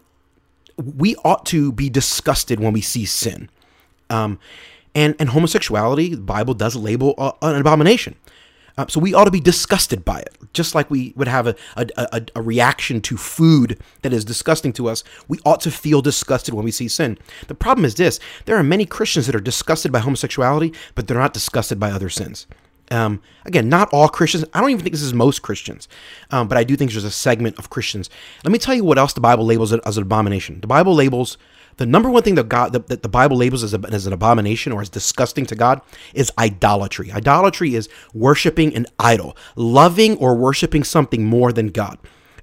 we 0.77 1.17
ought 1.25 1.45
to 1.47 1.73
be 1.73 1.91
disgusted 1.91 2.61
when 2.61 2.73
we 2.73 2.81
see 2.81 3.05
sin. 3.05 3.51
Um, 4.11 4.39
and, 4.99 5.15
and 5.21 5.29
homosexuality, 5.29 6.17
the 6.17 6.21
Bible 6.21 6.55
does 6.55 6.75
label 6.75 7.15
uh, 7.19 7.31
an 7.41 7.61
abomination. 7.61 8.17
Uh, 8.77 8.87
so 8.89 8.99
we 8.99 9.15
ought 9.15 9.25
to 9.25 9.31
be 9.31 9.41
disgusted 9.41 10.05
by 10.05 10.19
it, 10.19 10.37
just 10.53 10.75
like 10.75 10.91
we 10.91 11.13
would 11.17 11.29
have 11.29 11.47
a, 11.47 11.55
a, 11.77 11.87
a, 11.97 12.23
a, 12.37 12.43
reaction 12.43 13.01
to 13.01 13.17
food 13.17 13.79
that 14.03 14.13
is 14.13 14.25
disgusting 14.25 14.73
to 14.73 14.89
us. 14.89 15.03
We 15.29 15.39
ought 15.45 15.61
to 15.63 15.71
feel 15.71 16.01
disgusted 16.01 16.55
when 16.55 16.65
we 16.65 16.71
see 16.71 16.89
sin. 16.89 17.17
The 17.47 17.55
problem 17.55 17.85
is 17.85 17.95
this 17.95 18.19
there 18.45 18.57
are 18.57 18.63
many 18.63 18.87
Christians 18.87 19.27
that 19.27 19.35
are 19.37 19.41
disgusted 19.41 19.93
by 19.93 20.01
homosexuality, 20.01 20.73
but 20.95 21.07
they're 21.07 21.17
not 21.17 21.33
disgusted 21.33 21.79
by 21.79 21.91
other 21.91 22.09
sins. 22.09 22.47
Um, 22.91 23.21
again, 23.45 23.69
not 23.69 23.89
all 23.93 24.09
Christians. 24.09 24.45
I 24.53 24.61
don't 24.61 24.71
even 24.71 24.83
think 24.83 24.95
this 24.95 25.03
is 25.03 25.15
most 25.15 25.43
Christians, 25.43 25.89
um, 26.31 26.49
but 26.49 26.59
I 26.59 26.65
do 26.65 26.77
think 26.77 26.91
there's 26.91 27.05
a 27.05 27.11
segment 27.11 27.59
of 27.59 27.71
Christians. 27.71 28.11
Let 28.45 28.53
me 28.53 28.59
tell 28.59 28.75
you 28.75 28.85
what 28.85 28.99
else 28.99 29.13
the 29.13 29.21
Bible 29.21 29.45
labels 29.45 29.73
it 29.73 29.81
as 29.85 29.97
an 29.97 30.05
abomination. 30.05 30.61
The 30.61 30.67
Bible 30.67 30.95
labels 30.95 31.37
the 31.79 31.87
number 31.87 32.11
one 32.11 32.23
thing 32.23 32.35
that 32.35 32.49
God 32.49 32.73
that, 32.75 32.89
that 32.89 33.03
the 33.03 33.09
Bible 33.09 33.37
labels 33.37 33.65
as, 33.65 33.73
a, 33.73 33.81
as 33.91 34.07
an 34.07 34.13
abomination 34.13 34.73
or 34.73 34.83
as 34.83 34.89
disgusting 34.89 35.47
to 35.47 35.55
God 35.55 35.81
is 36.13 36.31
idolatry. 36.39 37.11
Idolatry 37.11 37.75
is 37.75 37.89
worshiping 38.13 38.75
an 38.75 38.87
idol, 38.99 39.37
loving 39.57 40.17
or 40.19 40.37
worshiping 40.37 40.85
something 40.85 41.25
more 41.25 41.53
than 41.53 41.69
God. 41.69 41.99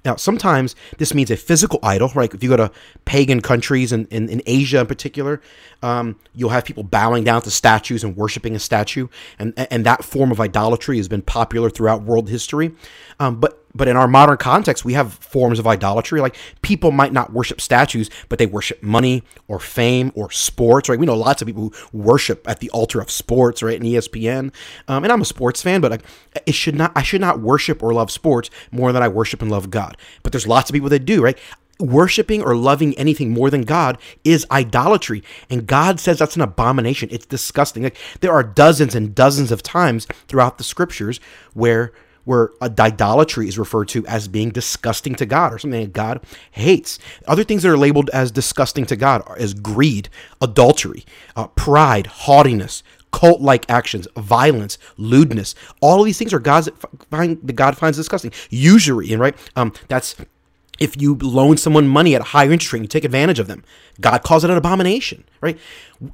Now, 0.06 0.14
sometimes 0.14 0.76
this 0.98 1.12
means 1.12 1.32
a 1.32 1.36
physical 1.36 1.80
idol, 1.82 2.12
right? 2.14 2.32
If 2.32 2.40
you 2.40 2.48
go 2.48 2.56
to 2.56 2.70
pagan 3.06 3.40
countries 3.40 3.90
and 3.90 4.06
in, 4.08 4.28
in, 4.28 4.40
Asia 4.46 4.78
in 4.78 4.86
particular, 4.86 5.42
um, 5.82 6.16
you'll 6.32 6.50
have 6.50 6.64
people 6.64 6.84
bowing 6.84 7.24
down 7.24 7.42
to 7.42 7.50
statues 7.50 8.04
and 8.04 8.16
worshiping 8.16 8.54
a 8.54 8.60
statue, 8.60 9.08
and 9.36 9.52
and 9.56 9.84
that 9.84 10.04
form 10.04 10.30
of 10.30 10.40
idolatry 10.40 10.98
has 10.98 11.08
been 11.08 11.22
popular 11.22 11.68
throughout 11.68 12.02
world 12.02 12.28
history. 12.28 12.72
Um, 13.18 13.40
but 13.40 13.65
but 13.76 13.88
in 13.88 13.96
our 13.96 14.08
modern 14.08 14.36
context, 14.36 14.84
we 14.84 14.94
have 14.94 15.14
forms 15.14 15.58
of 15.58 15.66
idolatry. 15.66 16.20
Like 16.20 16.36
people 16.62 16.92
might 16.92 17.12
not 17.12 17.32
worship 17.32 17.60
statues, 17.60 18.10
but 18.28 18.38
they 18.38 18.46
worship 18.46 18.82
money 18.82 19.22
or 19.48 19.58
fame 19.58 20.12
or 20.14 20.30
sports. 20.30 20.88
Right? 20.88 20.98
We 20.98 21.06
know 21.06 21.16
lots 21.16 21.42
of 21.42 21.46
people 21.46 21.70
who 21.70 21.98
worship 21.98 22.48
at 22.48 22.60
the 22.60 22.70
altar 22.70 23.00
of 23.00 23.10
sports, 23.10 23.62
right? 23.62 23.80
And 23.80 23.84
ESPN. 23.84 24.52
Um, 24.88 25.04
and 25.04 25.12
I'm 25.12 25.22
a 25.22 25.26
sports 25.26 25.62
fan, 25.62 25.80
but 25.80 26.02
it 26.46 26.54
should 26.54 26.74
not. 26.74 26.92
I 26.94 27.02
should 27.02 27.20
not 27.20 27.40
worship 27.40 27.82
or 27.82 27.92
love 27.92 28.10
sports 28.10 28.50
more 28.70 28.92
than 28.92 29.02
I 29.02 29.08
worship 29.08 29.42
and 29.42 29.50
love 29.50 29.70
God. 29.70 29.96
But 30.22 30.32
there's 30.32 30.46
lots 30.46 30.70
of 30.70 30.74
people 30.74 30.88
that 30.90 31.04
do, 31.04 31.22
right? 31.22 31.38
worshiping 31.78 32.42
or 32.42 32.56
loving 32.56 32.96
anything 32.96 33.32
more 33.32 33.50
than 33.50 33.62
God 33.62 33.98
is 34.24 34.46
idolatry. 34.50 35.22
And 35.50 35.66
God 35.66 36.00
says 36.00 36.18
that's 36.18 36.36
an 36.36 36.42
abomination. 36.42 37.08
It's 37.12 37.26
disgusting. 37.26 37.82
Like 37.82 37.96
there 38.20 38.32
are 38.32 38.42
dozens 38.42 38.94
and 38.94 39.14
dozens 39.14 39.52
of 39.52 39.62
times 39.62 40.06
throughout 40.28 40.58
the 40.58 40.64
scriptures 40.64 41.20
where 41.54 41.92
where 42.26 42.50
idolatry 42.60 43.48
is 43.48 43.58
referred 43.58 43.88
to 43.88 44.06
as 44.06 44.28
being 44.28 44.50
disgusting 44.50 45.14
to 45.14 45.24
God 45.24 45.54
or 45.54 45.58
something 45.58 45.80
that 45.80 45.92
God 45.92 46.20
hates. 46.50 46.98
Other 47.26 47.44
things 47.44 47.62
that 47.62 47.70
are 47.70 47.78
labeled 47.78 48.10
as 48.10 48.30
disgusting 48.30 48.84
to 48.86 48.96
God 48.96 49.22
are 49.26 49.38
as 49.38 49.54
greed, 49.54 50.10
adultery, 50.42 51.04
uh, 51.36 51.46
pride, 51.46 52.06
haughtiness, 52.08 52.82
cult 53.12 53.40
like 53.40 53.70
actions, 53.70 54.08
violence, 54.16 54.76
lewdness. 54.96 55.54
All 55.80 56.00
of 56.00 56.04
these 56.04 56.18
things 56.18 56.34
are 56.34 56.40
God's 56.40 56.68
find, 57.10 57.38
that 57.44 57.54
God 57.54 57.78
finds 57.78 57.96
disgusting. 57.96 58.32
Usury, 58.50 59.12
and 59.12 59.20
right, 59.20 59.36
um, 59.54 59.72
that's 59.88 60.16
if 60.78 61.00
you 61.00 61.14
loan 61.16 61.56
someone 61.56 61.88
money 61.88 62.14
at 62.14 62.20
a 62.20 62.24
higher 62.24 62.52
interest 62.52 62.72
rate 62.72 62.78
and 62.78 62.84
you 62.84 62.88
take 62.88 63.04
advantage 63.04 63.38
of 63.38 63.46
them 63.46 63.64
god 64.00 64.22
calls 64.22 64.44
it 64.44 64.50
an 64.50 64.56
abomination 64.56 65.24
right? 65.46 65.58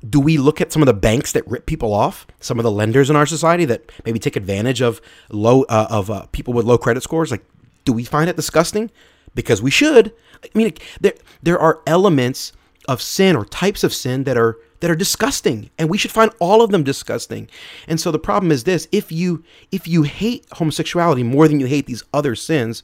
Do 0.08 0.20
we 0.20 0.38
look 0.38 0.60
at 0.60 0.72
some 0.72 0.82
of 0.82 0.86
the 0.86 0.94
banks 0.94 1.32
that 1.32 1.46
rip 1.48 1.66
people 1.66 1.92
off? 1.92 2.26
Some 2.40 2.58
of 2.58 2.62
the 2.62 2.70
lenders 2.70 3.10
in 3.10 3.16
our 3.16 3.26
society 3.26 3.64
that 3.66 3.90
maybe 4.04 4.18
take 4.18 4.36
advantage 4.36 4.80
of 4.80 5.00
low 5.30 5.62
uh, 5.64 5.86
of 5.90 6.10
uh, 6.10 6.26
people 6.32 6.54
with 6.54 6.66
low 6.66 6.78
credit 6.78 7.02
scores? 7.02 7.30
Like 7.30 7.44
do 7.84 7.92
we 7.92 8.04
find 8.04 8.30
it 8.30 8.36
disgusting? 8.36 8.90
Because 9.34 9.62
we 9.62 9.70
should. 9.70 10.12
I 10.44 10.48
mean 10.54 10.74
there 11.00 11.14
there 11.42 11.58
are 11.58 11.80
elements 11.86 12.52
of 12.88 13.00
sin 13.00 13.36
or 13.36 13.44
types 13.44 13.84
of 13.84 13.94
sin 13.94 14.24
that 14.24 14.36
are 14.36 14.58
that 14.80 14.90
are 14.90 14.96
disgusting 14.96 15.70
and 15.78 15.88
we 15.88 15.96
should 15.96 16.10
find 16.10 16.32
all 16.40 16.62
of 16.62 16.70
them 16.70 16.82
disgusting. 16.82 17.48
And 17.86 18.00
so 18.00 18.10
the 18.10 18.18
problem 18.18 18.52
is 18.52 18.64
this 18.64 18.88
if 18.92 19.10
you 19.10 19.44
if 19.70 19.88
you 19.88 20.02
hate 20.02 20.46
homosexuality 20.52 21.22
more 21.22 21.48
than 21.48 21.60
you 21.60 21.66
hate 21.66 21.86
these 21.86 22.04
other 22.12 22.34
sins 22.34 22.82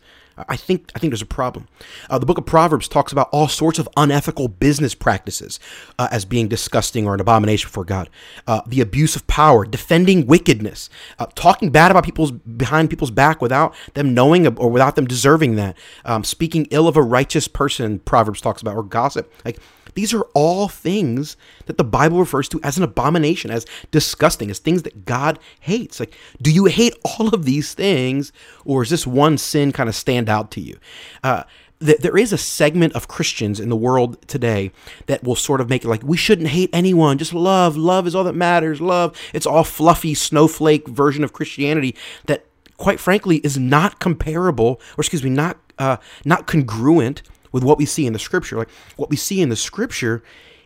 I 0.49 0.57
think 0.57 0.91
I 0.95 0.99
think 0.99 1.11
there's 1.11 1.23
a 1.23 1.27
problem. 1.27 1.69
Uh, 2.09 2.19
the 2.19 2.27
book 2.27 2.39
of 2.39 2.47
Proverbs 2.47 2.89
talks 2.89 3.13
about 3.13 3.29
all 3.33 3.49
sorts 3.49 3.79
of 3.79 3.89
unethical 3.97 4.49
business 4.49 4.95
practices 4.95 5.59
uh, 5.99 6.09
as 6.11 6.25
being 6.25 6.49
disgusting 6.49 7.07
or 7.07 7.15
an 7.15 7.21
abomination 7.21 7.71
for 7.71 7.85
God. 7.85 8.09
Uh, 8.47 8.61
the 8.67 8.81
abuse 8.81 9.17
of 9.17 9.27
power, 9.27 9.65
defending 9.65 10.27
wickedness, 10.27 10.91
uh, 11.19 11.27
talking 11.35 11.71
bad 11.71 11.91
about 11.91 12.05
people's 12.05 12.31
behind 12.31 12.91
people's 12.91 13.11
back 13.11 13.41
without 13.41 13.75
them 13.95 14.15
knowing 14.15 14.47
or 14.47 14.71
without 14.71 14.97
them 14.97 15.07
deserving 15.07 15.57
that, 15.57 15.77
um, 16.05 16.25
speaking 16.25 16.67
ill 16.71 16.89
of 16.89 16.97
a 16.97 17.03
righteous 17.03 17.49
person. 17.49 17.99
Proverbs 18.01 18.41
talks 18.41 18.63
about 18.63 18.77
or 18.77 18.83
gossip. 18.83 19.33
Like 19.45 19.59
these 19.99 20.15
are 20.15 20.23
all 20.33 20.69
things 20.69 21.37
that 21.67 21.77
the 21.77 21.83
Bible 21.83 22.21
refers 22.21 22.49
to 22.51 22.61
as 22.63 22.77
an 22.77 22.85
abomination, 22.85 23.51
as 23.51 23.67
disgusting, 23.91 24.49
as 24.49 24.61
things 24.61 24.83
that 24.85 25.05
God 25.05 25.41
hates. 25.59 25.99
Like, 25.99 26.17
do 26.41 26.53
you 26.53 26.67
hate 26.67 26.95
all 27.05 27.35
of 27.35 27.45
these 27.45 27.75
things, 27.75 28.33
or 28.65 28.85
is 28.85 28.91
this 28.91 29.09
one 29.09 29.39
sin 29.39 29.73
kind 29.73 29.89
of 29.89 29.97
stand 29.97 30.28
out 30.29 30.51
to 30.53 30.61
you? 30.61 30.79
Uh, 31.23 31.45
there 31.81 32.17
is 32.17 32.33
a 32.33 32.39
segment 32.39 32.93
of 32.95 33.07
Christians 33.07 33.61
in 33.61 33.69
the 33.69 33.77
world 33.77 34.21
today 34.27 34.73
that 35.07 35.23
will 35.23 35.37
sort 35.37 35.61
of 35.61 35.69
make 35.69 35.85
it 35.85 35.89
like 35.89 36.03
we 36.03 36.17
shouldn't 36.17 36.49
hate 36.49 36.71
anyone, 36.73 37.19
just 37.19 37.33
love. 37.33 37.77
Love 37.77 38.07
is 38.07 38.15
all 38.15 38.25
that 38.25 38.35
matters. 38.35 38.81
Love. 38.81 39.17
It's 39.33 39.47
all 39.47 39.63
fluffy 39.63 40.15
snowflake 40.15 40.89
version 40.89 41.23
of 41.23 41.33
Christianity 41.33 41.95
that, 42.27 42.47
quite 42.79 42.99
frankly, 42.99 43.37
is 43.39 43.57
not 43.59 44.01
comparable, 44.01 44.81
or 44.97 45.03
excuse 45.03 45.23
me, 45.23 45.31
not 45.31 45.57
uh, 45.79 45.99
not 46.25 46.47
congruent 46.47 47.23
with 47.53 47.63
what 47.63 47.79
we 47.79 47.87
see 47.87 48.07
in 48.07 48.13
the 48.13 48.19
scripture. 48.19 48.57
Like 48.57 48.71
what 48.97 49.11
we 49.11 49.17
see 49.17 49.41
in 49.41 49.49
the 49.49 49.57
scripture 49.57 50.23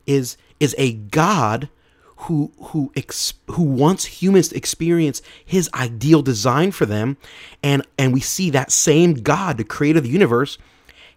is 0.06 0.38
is 0.60 0.74
a 0.78 0.94
God 0.94 1.68
who 2.22 2.52
who 2.60 2.92
ex, 2.94 3.34
who 3.48 3.62
wants 3.62 4.04
humans 4.04 4.48
to 4.48 4.56
experience 4.56 5.22
his 5.44 5.68
ideal 5.74 6.22
design 6.22 6.70
for 6.70 6.86
them 6.86 7.16
and 7.62 7.86
and 7.98 8.12
we 8.12 8.20
see 8.20 8.50
that 8.50 8.70
same 8.70 9.14
God, 9.14 9.56
the 9.56 9.64
creator 9.64 9.98
of 9.98 10.04
the 10.04 10.10
universe, 10.10 10.58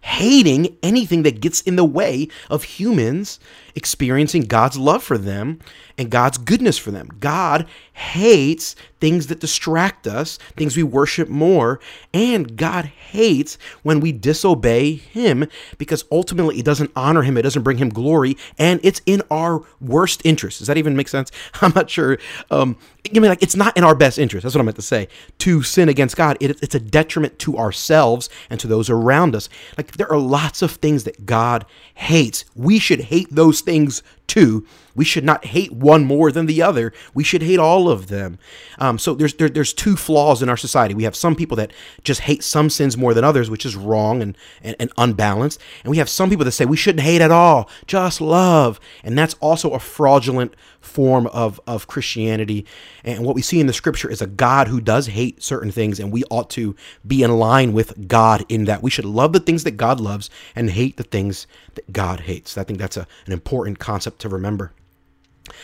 hating 0.00 0.76
anything 0.82 1.22
that 1.22 1.40
gets 1.40 1.60
in 1.62 1.76
the 1.76 1.84
way 1.84 2.28
of 2.50 2.62
humans 2.62 3.40
experiencing 3.74 4.42
God's 4.42 4.78
love 4.78 5.02
for 5.02 5.18
them 5.18 5.60
and 5.98 6.10
God's 6.10 6.38
goodness 6.38 6.76
for 6.78 6.90
them. 6.90 7.08
God 7.20 7.66
hates 7.92 8.76
things 9.00 9.26
that 9.26 9.40
distract 9.40 10.06
us, 10.06 10.38
things 10.56 10.76
we 10.76 10.82
worship 10.82 11.28
more, 11.28 11.80
and 12.12 12.56
God 12.56 12.86
hates 12.86 13.56
when 13.82 14.00
we 14.00 14.12
disobey 14.12 14.94
Him 14.94 15.46
because 15.78 16.04
ultimately 16.10 16.58
it 16.58 16.64
doesn't 16.64 16.90
honor 16.96 17.22
Him, 17.22 17.36
it 17.36 17.42
doesn't 17.42 17.62
bring 17.62 17.78
Him 17.78 17.88
glory, 17.88 18.36
and 18.58 18.80
it's 18.82 19.00
in 19.06 19.22
our 19.30 19.62
worst 19.80 20.22
interest. 20.24 20.58
Does 20.58 20.68
that 20.68 20.76
even 20.76 20.96
make 20.96 21.08
sense? 21.08 21.30
I'm 21.62 21.72
not 21.74 21.88
sure. 21.88 22.18
Um, 22.50 22.76
I 23.14 23.18
mean, 23.18 23.30
like 23.30 23.42
it's 23.42 23.56
not 23.56 23.76
in 23.76 23.84
our 23.84 23.94
best 23.94 24.18
interest. 24.18 24.42
That's 24.42 24.54
what 24.54 24.60
I 24.60 24.64
meant 24.64 24.76
to 24.76 24.82
say. 24.82 25.08
To 25.38 25.62
sin 25.62 25.88
against 25.88 26.16
God, 26.16 26.36
it, 26.40 26.62
it's 26.62 26.74
a 26.74 26.80
detriment 26.80 27.38
to 27.40 27.56
ourselves 27.56 28.28
and 28.50 28.58
to 28.60 28.66
those 28.66 28.90
around 28.90 29.34
us. 29.34 29.48
Like 29.76 29.92
there 29.92 30.10
are 30.10 30.18
lots 30.18 30.62
of 30.62 30.72
things 30.72 31.04
that 31.04 31.24
God 31.26 31.64
hates. 31.94 32.44
We 32.54 32.78
should 32.78 33.00
hate 33.00 33.28
those 33.30 33.60
things 33.60 34.02
too. 34.26 34.66
We 34.96 35.04
should 35.04 35.24
not 35.24 35.44
hate 35.44 35.72
one 35.72 36.04
more 36.04 36.32
than 36.32 36.46
the 36.46 36.62
other. 36.62 36.92
We 37.14 37.22
should 37.22 37.42
hate 37.42 37.58
all 37.58 37.88
of 37.88 38.08
them. 38.08 38.38
Um, 38.78 38.98
so 38.98 39.14
there's 39.14 39.34
there, 39.34 39.48
there's 39.48 39.72
two 39.72 39.96
flaws 39.96 40.42
in 40.42 40.48
our 40.48 40.56
society. 40.56 40.94
We 40.94 41.04
have 41.04 41.14
some 41.14 41.36
people 41.36 41.56
that 41.58 41.72
just 42.02 42.22
hate 42.22 42.42
some 42.42 42.70
sins 42.70 42.96
more 42.96 43.14
than 43.14 43.24
others, 43.24 43.50
which 43.50 43.66
is 43.66 43.76
wrong 43.76 44.22
and, 44.22 44.36
and, 44.62 44.74
and 44.80 44.90
unbalanced. 44.96 45.60
And 45.84 45.90
we 45.90 45.98
have 45.98 46.08
some 46.08 46.30
people 46.30 46.44
that 46.44 46.52
say 46.52 46.64
we 46.64 46.76
shouldn't 46.76 47.04
hate 47.04 47.20
at 47.20 47.30
all, 47.30 47.70
just 47.86 48.20
love. 48.20 48.80
And 49.04 49.16
that's 49.16 49.34
also 49.34 49.72
a 49.72 49.78
fraudulent 49.78 50.54
form 50.80 51.26
of, 51.28 51.60
of 51.66 51.86
Christianity. 51.86 52.64
And 53.04 53.24
what 53.24 53.34
we 53.34 53.42
see 53.42 53.60
in 53.60 53.66
the 53.66 53.72
scripture 53.72 54.10
is 54.10 54.22
a 54.22 54.26
God 54.26 54.68
who 54.68 54.80
does 54.80 55.08
hate 55.08 55.42
certain 55.42 55.70
things, 55.70 56.00
and 56.00 56.12
we 56.12 56.24
ought 56.30 56.48
to 56.50 56.74
be 57.06 57.22
in 57.22 57.38
line 57.38 57.72
with 57.72 58.08
God 58.08 58.44
in 58.48 58.64
that. 58.64 58.82
We 58.82 58.90
should 58.90 59.04
love 59.04 59.32
the 59.32 59.40
things 59.40 59.64
that 59.64 59.72
God 59.72 60.00
loves 60.00 60.30
and 60.54 60.70
hate 60.70 60.96
the 60.96 61.02
things 61.02 61.46
that 61.74 61.92
God 61.92 62.20
hates. 62.20 62.56
I 62.56 62.64
think 62.64 62.78
that's 62.78 62.96
a, 62.96 63.06
an 63.26 63.32
important 63.32 63.78
concept 63.78 64.20
to 64.20 64.28
remember. 64.28 64.72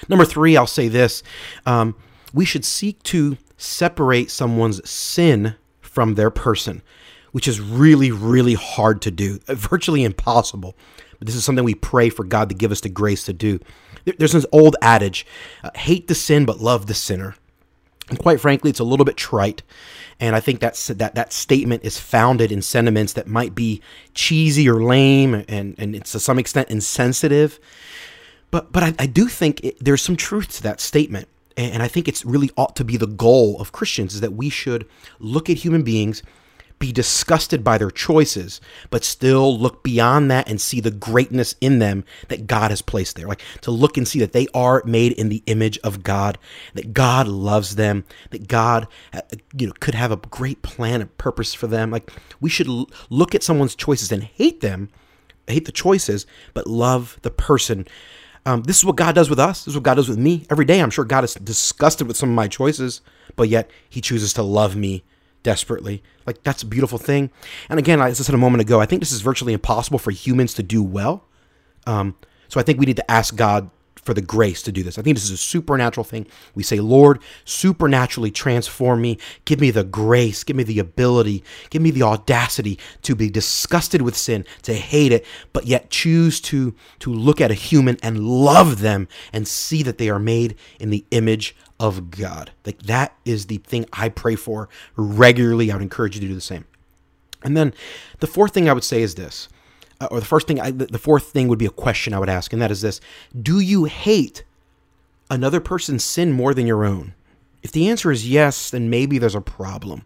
Number 0.08 0.24
three, 0.24 0.56
I'll 0.56 0.66
say 0.66 0.88
this 0.88 1.22
um, 1.66 1.94
we 2.32 2.44
should 2.44 2.64
seek 2.64 3.02
to 3.04 3.36
separate 3.56 4.30
someone's 4.30 4.88
sin 4.88 5.54
from 5.80 6.14
their 6.14 6.30
person, 6.30 6.82
which 7.32 7.46
is 7.46 7.60
really, 7.60 8.10
really 8.10 8.54
hard 8.54 9.02
to 9.02 9.10
do, 9.10 9.38
virtually 9.46 10.04
impossible. 10.04 10.74
But 11.18 11.26
this 11.26 11.36
is 11.36 11.44
something 11.44 11.64
we 11.64 11.74
pray 11.74 12.08
for 12.08 12.24
God 12.24 12.48
to 12.48 12.54
give 12.54 12.72
us 12.72 12.80
the 12.80 12.88
grace 12.88 13.24
to 13.24 13.32
do. 13.32 13.60
There's 14.18 14.32
this 14.32 14.46
old 14.50 14.74
adage 14.82 15.24
uh, 15.62 15.70
hate 15.74 16.08
the 16.08 16.14
sin, 16.14 16.44
but 16.44 16.60
love 16.60 16.86
the 16.86 16.94
sinner. 16.94 17.36
And 18.08 18.18
quite 18.18 18.40
frankly, 18.40 18.70
it's 18.70 18.80
a 18.80 18.84
little 18.84 19.04
bit 19.04 19.16
trite. 19.16 19.62
And 20.18 20.34
I 20.34 20.40
think 20.40 20.60
that's, 20.60 20.88
that 20.88 21.14
that 21.14 21.32
statement 21.32 21.84
is 21.84 21.98
founded 21.98 22.50
in 22.50 22.60
sentiments 22.60 23.12
that 23.14 23.26
might 23.26 23.54
be 23.54 23.80
cheesy 24.14 24.68
or 24.68 24.82
lame 24.82 25.44
and, 25.48 25.74
and 25.78 25.94
it's 25.94 26.12
to 26.12 26.20
some 26.20 26.38
extent 26.38 26.68
insensitive. 26.70 27.58
But, 28.52 28.70
but 28.70 28.84
I, 28.84 28.94
I 29.00 29.06
do 29.06 29.26
think 29.26 29.64
it, 29.64 29.84
there's 29.84 30.02
some 30.02 30.14
truth 30.16 30.52
to 30.58 30.62
that 30.62 30.80
statement. 30.80 31.26
And 31.56 31.82
I 31.82 31.88
think 31.88 32.08
it's 32.08 32.24
really 32.24 32.50
ought 32.56 32.76
to 32.76 32.84
be 32.84 32.96
the 32.96 33.06
goal 33.06 33.60
of 33.60 33.72
Christians 33.72 34.14
is 34.14 34.20
that 34.22 34.32
we 34.32 34.48
should 34.48 34.88
look 35.18 35.50
at 35.50 35.58
human 35.58 35.82
beings 35.82 36.22
be 36.82 36.90
disgusted 36.90 37.62
by 37.62 37.78
their 37.78 37.92
choices, 37.92 38.60
but 38.90 39.04
still 39.04 39.56
look 39.56 39.84
beyond 39.84 40.28
that 40.32 40.48
and 40.48 40.60
see 40.60 40.80
the 40.80 40.90
greatness 40.90 41.54
in 41.60 41.78
them 41.78 42.02
that 42.26 42.48
God 42.48 42.72
has 42.72 42.82
placed 42.82 43.14
there. 43.14 43.28
Like 43.28 43.40
to 43.60 43.70
look 43.70 43.96
and 43.96 44.06
see 44.06 44.18
that 44.18 44.32
they 44.32 44.48
are 44.52 44.82
made 44.84 45.12
in 45.12 45.28
the 45.28 45.44
image 45.46 45.78
of 45.84 46.02
God, 46.02 46.38
that 46.74 46.92
God 46.92 47.28
loves 47.28 47.76
them, 47.76 48.04
that 48.30 48.48
God, 48.48 48.88
uh, 49.12 49.20
you 49.56 49.68
know, 49.68 49.74
could 49.78 49.94
have 49.94 50.10
a 50.10 50.16
great 50.16 50.62
plan 50.62 51.00
and 51.00 51.16
purpose 51.18 51.54
for 51.54 51.68
them. 51.68 51.92
Like 51.92 52.10
we 52.40 52.50
should 52.50 52.66
look 53.08 53.32
at 53.36 53.44
someone's 53.44 53.76
choices 53.76 54.10
and 54.10 54.24
hate 54.24 54.60
them, 54.60 54.88
hate 55.46 55.66
the 55.66 55.72
choices, 55.72 56.26
but 56.52 56.66
love 56.66 57.16
the 57.22 57.30
person. 57.30 57.86
Um, 58.44 58.62
this 58.62 58.78
is 58.78 58.84
what 58.84 58.96
God 58.96 59.14
does 59.14 59.30
with 59.30 59.38
us. 59.38 59.60
This 59.60 59.72
is 59.72 59.76
what 59.76 59.84
God 59.84 59.94
does 59.94 60.08
with 60.08 60.18
me 60.18 60.46
every 60.50 60.64
day. 60.64 60.80
I'm 60.80 60.90
sure 60.90 61.04
God 61.04 61.24
is 61.24 61.34
disgusted 61.34 62.08
with 62.08 62.16
some 62.16 62.28
of 62.30 62.34
my 62.34 62.48
choices, 62.48 63.00
but 63.36 63.48
yet 63.48 63.70
He 63.88 64.00
chooses 64.00 64.32
to 64.34 64.42
love 64.42 64.74
me 64.74 65.04
desperately. 65.42 66.02
Like 66.26 66.42
that's 66.42 66.62
a 66.62 66.66
beautiful 66.66 66.98
thing. 66.98 67.30
And 67.68 67.78
again, 67.78 68.00
as 68.00 68.20
I 68.20 68.24
said 68.24 68.34
a 68.34 68.38
moment 68.38 68.60
ago, 68.60 68.80
I 68.80 68.86
think 68.86 69.00
this 69.00 69.12
is 69.12 69.20
virtually 69.20 69.52
impossible 69.52 69.98
for 69.98 70.10
humans 70.10 70.54
to 70.54 70.62
do 70.62 70.82
well. 70.82 71.24
Um, 71.86 72.16
so 72.48 72.60
I 72.60 72.62
think 72.62 72.78
we 72.78 72.86
need 72.86 72.96
to 72.96 73.10
ask 73.10 73.34
God 73.34 73.70
for 74.02 74.14
the 74.14 74.20
grace 74.20 74.62
to 74.62 74.72
do 74.72 74.82
this. 74.82 74.98
I 74.98 75.02
think 75.02 75.16
this 75.16 75.24
is 75.24 75.30
a 75.30 75.36
supernatural 75.36 76.04
thing. 76.04 76.26
We 76.54 76.62
say, 76.62 76.80
Lord, 76.80 77.20
supernaturally 77.44 78.30
transform 78.30 79.00
me. 79.00 79.18
Give 79.44 79.60
me 79.60 79.70
the 79.70 79.84
grace. 79.84 80.44
Give 80.44 80.56
me 80.56 80.64
the 80.64 80.80
ability. 80.80 81.44
Give 81.70 81.80
me 81.80 81.90
the 81.90 82.02
audacity 82.02 82.78
to 83.02 83.14
be 83.14 83.30
disgusted 83.30 84.02
with 84.02 84.16
sin, 84.16 84.44
to 84.62 84.74
hate 84.74 85.12
it, 85.12 85.24
but 85.52 85.66
yet 85.66 85.90
choose 85.90 86.40
to, 86.42 86.74
to 86.98 87.12
look 87.12 87.40
at 87.40 87.50
a 87.50 87.54
human 87.54 87.96
and 88.02 88.26
love 88.28 88.80
them 88.80 89.08
and 89.32 89.46
see 89.46 89.82
that 89.84 89.98
they 89.98 90.10
are 90.10 90.18
made 90.18 90.56
in 90.80 90.90
the 90.90 91.04
image 91.12 91.56
of 91.78 92.10
God. 92.10 92.50
Like 92.66 92.82
that 92.82 93.16
is 93.24 93.46
the 93.46 93.58
thing 93.58 93.86
I 93.92 94.08
pray 94.08 94.34
for 94.34 94.68
regularly. 94.96 95.70
I 95.70 95.74
would 95.76 95.82
encourage 95.82 96.16
you 96.16 96.20
to 96.22 96.28
do 96.28 96.34
the 96.34 96.40
same. 96.40 96.64
And 97.44 97.56
then 97.56 97.74
the 98.20 98.26
fourth 98.26 98.54
thing 98.54 98.68
I 98.68 98.72
would 98.72 98.84
say 98.84 99.02
is 99.02 99.14
this, 99.14 99.48
uh, 100.02 100.08
or 100.10 100.20
the 100.20 100.26
first 100.26 100.48
thing, 100.48 100.60
I, 100.60 100.72
the 100.72 100.98
fourth 100.98 101.26
thing 101.26 101.48
would 101.48 101.58
be 101.58 101.66
a 101.66 101.70
question 101.70 102.12
I 102.12 102.18
would 102.18 102.28
ask, 102.28 102.52
and 102.52 102.60
that 102.60 102.70
is 102.70 102.80
this 102.80 103.00
Do 103.40 103.60
you 103.60 103.84
hate 103.84 104.44
another 105.30 105.60
person's 105.60 106.04
sin 106.04 106.32
more 106.32 106.54
than 106.54 106.66
your 106.66 106.84
own? 106.84 107.14
If 107.62 107.70
the 107.70 107.88
answer 107.88 108.10
is 108.10 108.28
yes, 108.28 108.70
then 108.70 108.90
maybe 108.90 109.18
there's 109.18 109.36
a 109.36 109.40
problem. 109.40 110.04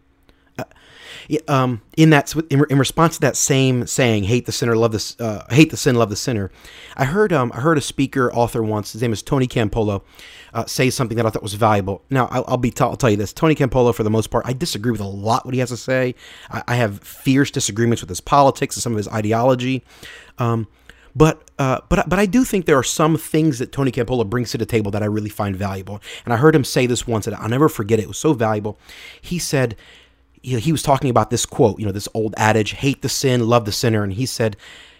Um, 1.49 1.83
in 1.97 2.11
that, 2.11 2.35
in, 2.51 2.65
in, 2.71 2.79
response 2.79 3.17
to 3.17 3.21
that 3.23 3.37
same 3.37 3.87
saying, 3.87 4.25
"Hate 4.25 4.47
the 4.47 4.53
sinner, 4.53 4.77
love 4.77 4.93
the 4.93 5.15
uh, 5.19 5.53
hate 5.53 5.71
the 5.71 5.77
sin, 5.77 5.97
love 5.97 6.09
the 6.09 6.17
sinner," 6.17 6.53
I 6.97 7.05
heard 7.05 7.33
um, 7.33 7.51
I 7.53 7.61
heard 7.61 7.79
a 7.79 7.81
speaker 7.81 8.33
author 8.33 8.63
once. 8.63 8.93
His 8.93 9.03
name 9.03 9.13
is 9.13 9.23
Tony 9.23 9.49
Campolo. 9.49 10.03
Uh, 10.55 10.65
say 10.67 10.89
something 10.89 11.17
that 11.17 11.27
I 11.27 11.31
thought 11.31 11.43
was 11.43 11.55
valuable. 11.55 12.03
Now, 12.11 12.29
I'll, 12.31 12.45
I'll 12.49 12.57
be 12.57 12.71
t- 12.71 12.83
I'll 12.85 12.97
tell 12.97 13.11
you 13.11 13.17
this: 13.17 13.33
Tony 13.33 13.57
Campolo, 13.57 13.93
for 13.95 14.05
the 14.05 14.11
most 14.11 14.29
part, 14.29 14.47
I 14.47 14.53
disagree 14.53 14.93
with 14.93 15.01
a 15.01 15.05
lot 15.05 15.45
what 15.45 15.55
he 15.55 15.61
has 15.61 15.71
to 15.71 15.77
say. 15.77 16.15
I, 16.51 16.63
I 16.69 16.75
have 16.77 17.01
fierce 17.01 17.51
disagreements 17.51 18.03
with 18.03 18.09
his 18.09 18.21
politics 18.21 18.77
and 18.77 18.83
some 18.83 18.93
of 18.93 18.99
his 18.99 19.09
ideology. 19.09 19.85
Um, 20.39 20.69
but 21.17 21.51
uh, 21.59 21.81
but 21.89 22.09
but 22.09 22.19
I 22.19 22.27
do 22.27 22.45
think 22.45 22.67
there 22.67 22.79
are 22.79 22.85
some 22.85 23.17
things 23.17 23.59
that 23.59 23.73
Tony 23.73 23.91
Campolo 23.91 24.29
brings 24.29 24.51
to 24.51 24.59
the 24.59 24.67
table 24.67 24.91
that 24.93 25.03
I 25.03 25.07
really 25.07 25.31
find 25.31 25.57
valuable. 25.57 26.01
And 26.25 26.33
I 26.33 26.37
heard 26.37 26.55
him 26.55 26.63
say 26.63 26.87
this 26.87 27.07
once, 27.07 27.27
and 27.27 27.35
I'll 27.35 27.49
never 27.49 27.69
forget 27.69 27.99
it. 27.99 28.03
It 28.03 28.09
was 28.09 28.19
so 28.19 28.35
valuable. 28.35 28.79
He 29.21 29.39
said 29.39 29.77
he 30.47 30.73
was 30.73 30.83
talking 30.83 31.11
about 31.11 31.31
this 31.31 31.45
quote, 31.45 31.79
you 31.81 31.87
know, 31.87 31.93
this 31.93 32.09
old 32.15 32.35
adage, 32.37 32.73
hate 32.73 33.03
the 33.03 33.09
sin, 33.09 33.49
love 33.49 33.65
the 33.65 33.73
sinner. 33.73 34.05
And 34.05 34.13
he 34.13 34.27
said, 34.27 34.57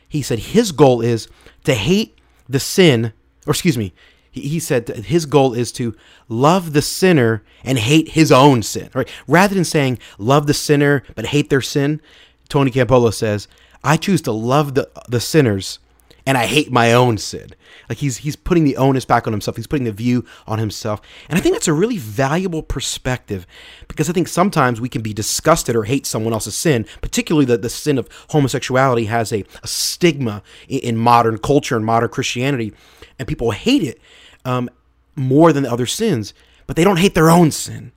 he 0.09 0.23
said 0.23 0.39
his 0.41 0.73
goal 0.73 1.01
is 1.01 1.29
to 1.65 1.75
hate 1.75 2.19
the 2.49 2.61
sin, 2.61 3.13
or 3.47 3.53
excuse 3.53 3.79
me, 3.79 3.93
he 4.33 4.61
said 4.61 4.89
his 4.89 5.25
goal 5.25 5.55
is 5.55 5.73
to 5.73 5.97
love 6.29 6.73
the 6.73 6.83
sinner 6.83 7.43
and 7.65 7.79
hate 7.79 8.11
his 8.11 8.31
own 8.31 8.63
sin. 8.63 8.91
Right? 8.93 9.09
Rather 9.27 9.55
than 9.55 9.65
saying 9.65 9.99
love 10.19 10.47
the 10.47 10.55
sinner 10.55 11.03
but 11.15 11.27
hate 11.27 11.49
their 11.49 11.63
sin, 11.63 12.01
Tony 12.49 12.71
Campolo 12.71 13.13
says, 13.13 13.49
I 13.83 13.97
choose 13.97 14.21
to 14.23 14.33
love 14.33 14.75
the 14.75 14.91
the 15.09 15.21
sinners 15.21 15.79
and 16.27 16.37
I 16.37 16.47
hate 16.47 16.73
my 16.73 16.93
own 16.93 17.19
sin. 17.19 17.51
Like 17.89 17.99
he's 17.99 18.19
he's 18.19 18.35
putting 18.35 18.65
the 18.65 18.77
onus 18.77 19.05
back 19.05 19.27
on 19.27 19.33
himself. 19.33 19.57
He's 19.57 19.69
putting 19.69 19.85
the 19.85 19.93
view 19.93 20.25
on 20.47 20.59
himself. 20.59 21.01
And 21.29 21.39
I 21.39 21.41
think 21.41 21.55
that's 21.55 21.69
a 21.69 21.73
really 21.73 21.99
valuable 21.99 22.63
perspective 22.63 23.47
because 23.87 24.11
I 24.11 24.13
think 24.13 24.27
sometimes 24.27 24.81
we 24.81 24.89
can 24.89 25.03
be 25.03 25.15
disgusted 25.15 25.77
or 25.77 25.85
hate 25.85 26.05
someone 26.05 26.33
else's 26.33 26.57
sin, 26.57 26.85
particularly 27.01 27.47
that 27.47 27.63
the 27.63 27.69
sin 27.71 27.97
of 27.97 28.09
homosexuality 28.31 29.05
has 29.05 29.33
a, 29.33 29.45
a 29.63 29.69
stigma 29.69 30.43
in, 30.69 30.81
in, 30.81 30.97
modern 30.97 31.39
culture 31.39 31.77
and 31.77 31.87
modern 31.87 32.09
Christianity, 32.09 32.73
and 33.19 33.29
people 33.29 33.53
hate 33.53 33.83
it 33.83 34.01
um, 34.45 34.69
more 35.15 35.53
than 35.53 35.63
the 35.63 35.71
other 35.71 35.87
sins, 35.87 36.35
but 36.67 36.75
they 36.75 36.85
don't 36.85 36.99
hate 36.99 37.15
their 37.15 37.31
own 37.31 37.53
sin. 37.53 37.93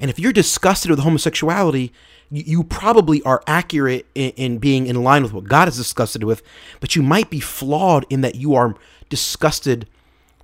And 0.00 0.10
if 0.10 0.18
you're 0.18 0.32
disgusted 0.32 0.90
with 0.90 1.00
homosexuality, 1.00 1.92
you 2.30 2.64
probably 2.64 3.22
are 3.22 3.42
accurate 3.46 4.06
in, 4.14 4.30
in, 4.30 4.58
being 4.58 4.86
in 4.86 5.02
line 5.04 5.22
with 5.22 5.32
what 5.32 5.44
God 5.44 5.68
is 5.68 5.76
disgusted 5.76 6.24
with, 6.24 6.42
but 6.80 6.96
you 6.96 7.02
might 7.02 7.28
be 7.28 7.40
flawed 7.40 8.06
in 8.08 8.22
that 8.22 8.36
you 8.36 8.54
are 8.54 8.74
disgusted 9.08 9.88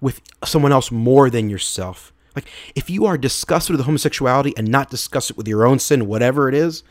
with 0.01 0.21
someone 0.45 0.73
else 0.73 0.91
more 0.91 1.31
than 1.31 1.49
yourself. 1.49 2.13
Like, 2.35 2.47
if 2.75 2.91
you 2.91 3.07
are 3.07 3.17
disgusted 3.17 3.75
with 3.77 3.87
homosexuality 3.87 4.53
and 4.57 4.69
not 4.69 4.91
disgusted 4.91 5.37
with 5.37 5.49
your 5.49 5.67
own 5.67 5.79
sin, 5.79 6.07
whatever 6.07 6.49
it 6.49 6.55
is, 6.55 6.83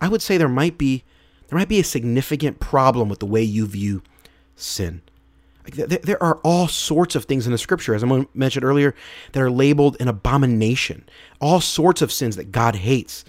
I 0.00 0.08
would 0.08 0.22
say 0.22 0.36
there 0.36 0.48
might 0.48 0.78
be 0.78 1.02
there 1.48 1.58
might 1.58 1.68
be 1.68 1.80
a 1.80 1.84
significant 1.84 2.58
problem 2.58 3.08
with 3.08 3.18
the 3.18 3.26
way 3.26 3.42
you 3.42 3.66
view 3.66 4.02
sin. 4.56 5.02
There 5.64 6.22
are 6.22 6.36
all 6.42 6.68
sorts 6.68 7.14
of 7.14 7.24
things 7.24 7.46
in 7.46 7.52
the 7.52 7.58
scripture, 7.58 7.94
as 7.94 8.04
I 8.04 8.26
mentioned 8.34 8.64
earlier, 8.64 8.94
that 9.32 9.42
are 9.42 9.50
labeled 9.50 9.96
an 9.98 10.08
abomination. 10.08 11.08
All 11.40 11.60
sorts 11.60 12.02
of 12.02 12.12
sins 12.12 12.36
that 12.36 12.52
God 12.52 12.76
hates. 12.76 13.24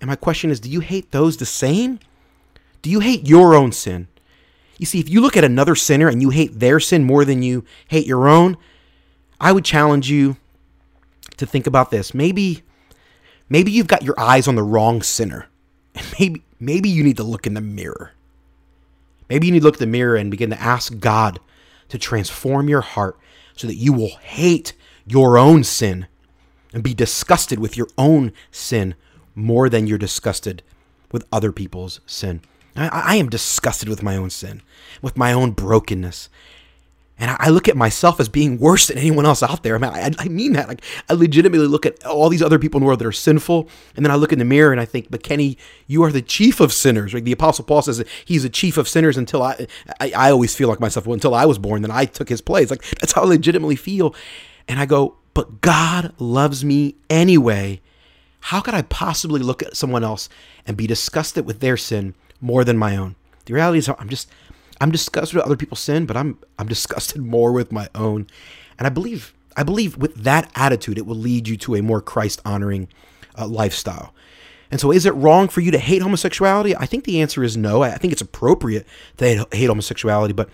And 0.00 0.08
my 0.08 0.16
question 0.16 0.50
is 0.50 0.60
do 0.60 0.70
you 0.70 0.80
hate 0.80 1.10
those 1.10 1.36
the 1.36 1.46
same? 1.46 2.00
Do 2.82 2.88
you 2.88 3.00
hate 3.00 3.28
your 3.28 3.54
own 3.54 3.72
sin? 3.72 4.08
You 4.78 4.86
see, 4.86 5.00
if 5.00 5.10
you 5.10 5.20
look 5.20 5.36
at 5.36 5.44
another 5.44 5.74
sinner 5.74 6.08
and 6.08 6.22
you 6.22 6.30
hate 6.30 6.58
their 6.58 6.80
sin 6.80 7.04
more 7.04 7.26
than 7.26 7.42
you 7.42 7.66
hate 7.88 8.06
your 8.06 8.28
own, 8.28 8.56
I 9.38 9.52
would 9.52 9.64
challenge 9.64 10.10
you 10.10 10.38
to 11.36 11.44
think 11.44 11.66
about 11.66 11.90
this. 11.90 12.14
Maybe 12.14 12.62
maybe 13.50 13.70
you've 13.70 13.86
got 13.86 14.02
your 14.02 14.18
eyes 14.18 14.48
on 14.48 14.54
the 14.54 14.62
wrong 14.62 15.02
sinner. 15.02 15.46
And 15.92 16.06
maybe 16.18 16.44
maybe 16.60 16.88
you 16.88 17.02
need 17.02 17.16
to 17.16 17.24
look 17.24 17.48
in 17.48 17.54
the 17.54 17.60
mirror. 17.60 18.12
Maybe 19.28 19.48
you 19.48 19.52
need 19.52 19.58
to 19.58 19.64
look 19.64 19.74
in 19.74 19.80
the 19.80 19.86
mirror 19.86 20.14
and 20.14 20.30
begin 20.30 20.50
to 20.50 20.60
ask 20.60 20.96
God 20.98 21.40
to 21.90 21.98
transform 21.98 22.68
your 22.68 22.80
heart 22.80 23.18
so 23.54 23.66
that 23.66 23.74
you 23.74 23.92
will 23.92 24.16
hate 24.16 24.72
your 25.06 25.36
own 25.36 25.64
sin 25.64 26.06
and 26.72 26.82
be 26.82 26.94
disgusted 26.94 27.58
with 27.58 27.76
your 27.76 27.88
own 27.98 28.32
sin 28.50 28.94
more 29.34 29.68
than 29.68 29.86
you're 29.86 29.98
disgusted 29.98 30.62
with 31.12 31.26
other 31.32 31.52
people's 31.52 32.00
sin. 32.06 32.40
I, 32.76 32.88
I, 32.88 33.16
am 33.16 33.28
disgusted 33.28 33.88
with 33.88 34.02
my 34.02 34.16
own 34.16 34.30
sin, 34.30 34.62
with 35.02 35.16
my 35.16 35.32
own 35.32 35.50
brokenness. 35.52 36.28
And 37.20 37.36
I, 37.38 37.50
look 37.50 37.68
at 37.68 37.76
myself 37.76 38.18
as 38.18 38.28
being 38.28 38.58
worse 38.58 38.88
than 38.88 38.98
anyone 38.98 39.26
else 39.26 39.42
out 39.42 39.62
there. 39.62 39.76
I 39.76 39.78
mean, 39.78 39.90
I, 39.90 40.10
I, 40.18 40.28
mean 40.28 40.54
that. 40.54 40.68
Like, 40.68 40.82
I 41.08 41.12
legitimately 41.12 41.66
look 41.66 41.86
at 41.86 42.04
all 42.04 42.28
these 42.28 42.42
other 42.42 42.58
people 42.58 42.78
in 42.78 42.82
the 42.82 42.86
world 42.86 42.98
that 42.98 43.06
are 43.06 43.12
sinful, 43.12 43.68
and 43.94 44.04
then 44.04 44.10
I 44.10 44.16
look 44.16 44.32
in 44.32 44.38
the 44.38 44.44
mirror 44.44 44.72
and 44.72 44.80
I 44.80 44.86
think, 44.86 45.10
but 45.10 45.22
Kenny, 45.22 45.58
you 45.86 46.02
are 46.02 46.10
the 46.10 46.22
chief 46.22 46.60
of 46.60 46.72
sinners. 46.72 47.14
Like 47.14 47.24
the 47.24 47.32
Apostle 47.32 47.64
Paul 47.66 47.82
says, 47.82 48.02
he's 48.24 48.42
the 48.42 48.48
chief 48.48 48.78
of 48.78 48.88
sinners 48.88 49.16
until 49.16 49.42
I, 49.42 49.66
I, 50.00 50.12
I 50.16 50.30
always 50.30 50.54
feel 50.54 50.68
like 50.68 50.80
myself. 50.80 51.06
Well, 51.06 51.14
until 51.14 51.34
I 51.34 51.44
was 51.44 51.58
born, 51.58 51.82
then 51.82 51.90
I 51.90 52.06
took 52.06 52.28
his 52.28 52.40
place. 52.40 52.70
Like 52.70 52.82
that's 52.98 53.12
how 53.12 53.22
I 53.22 53.26
legitimately 53.26 53.76
feel. 53.76 54.14
And 54.66 54.80
I 54.80 54.86
go, 54.86 55.16
but 55.34 55.60
God 55.60 56.14
loves 56.18 56.64
me 56.64 56.96
anyway 57.08 57.80
how 58.40 58.60
could 58.60 58.74
I 58.74 58.82
possibly 58.82 59.40
look 59.40 59.62
at 59.62 59.76
someone 59.76 60.04
else 60.04 60.28
and 60.66 60.76
be 60.76 60.86
disgusted 60.86 61.46
with 61.46 61.60
their 61.60 61.76
sin 61.76 62.14
more 62.40 62.64
than 62.64 62.78
my 62.78 62.96
own? 62.96 63.16
The 63.44 63.54
reality 63.54 63.78
is 63.78 63.88
I'm 63.88 64.08
just 64.08 64.28
I'm 64.80 64.90
disgusted 64.90 65.36
with 65.36 65.44
other 65.44 65.56
people's 65.56 65.80
sin, 65.80 66.06
but 66.06 66.16
I'm 66.16 66.38
I'm 66.58 66.68
disgusted 66.68 67.22
more 67.22 67.52
with 67.52 67.70
my 67.72 67.88
own. 67.94 68.26
And 68.78 68.86
I 68.86 68.90
believe 68.90 69.34
I 69.56 69.62
believe 69.62 69.96
with 69.96 70.14
that 70.16 70.50
attitude 70.54 70.98
it 70.98 71.06
will 71.06 71.16
lead 71.16 71.48
you 71.48 71.56
to 71.58 71.76
a 71.76 71.82
more 71.82 72.00
Christ 72.00 72.40
honoring 72.44 72.88
uh, 73.36 73.46
lifestyle. 73.46 74.14
And 74.70 74.80
so, 74.80 74.92
is 74.92 75.04
it 75.04 75.14
wrong 75.14 75.48
for 75.48 75.60
you 75.60 75.70
to 75.72 75.78
hate 75.78 76.00
homosexuality? 76.00 76.76
I 76.76 76.86
think 76.86 77.04
the 77.04 77.20
answer 77.20 77.42
is 77.42 77.56
no. 77.56 77.82
I 77.82 77.96
think 77.98 78.12
it's 78.12 78.22
appropriate 78.22 78.86
to 79.16 79.46
hate 79.52 79.66
homosexuality, 79.66 80.32
but 80.32 80.48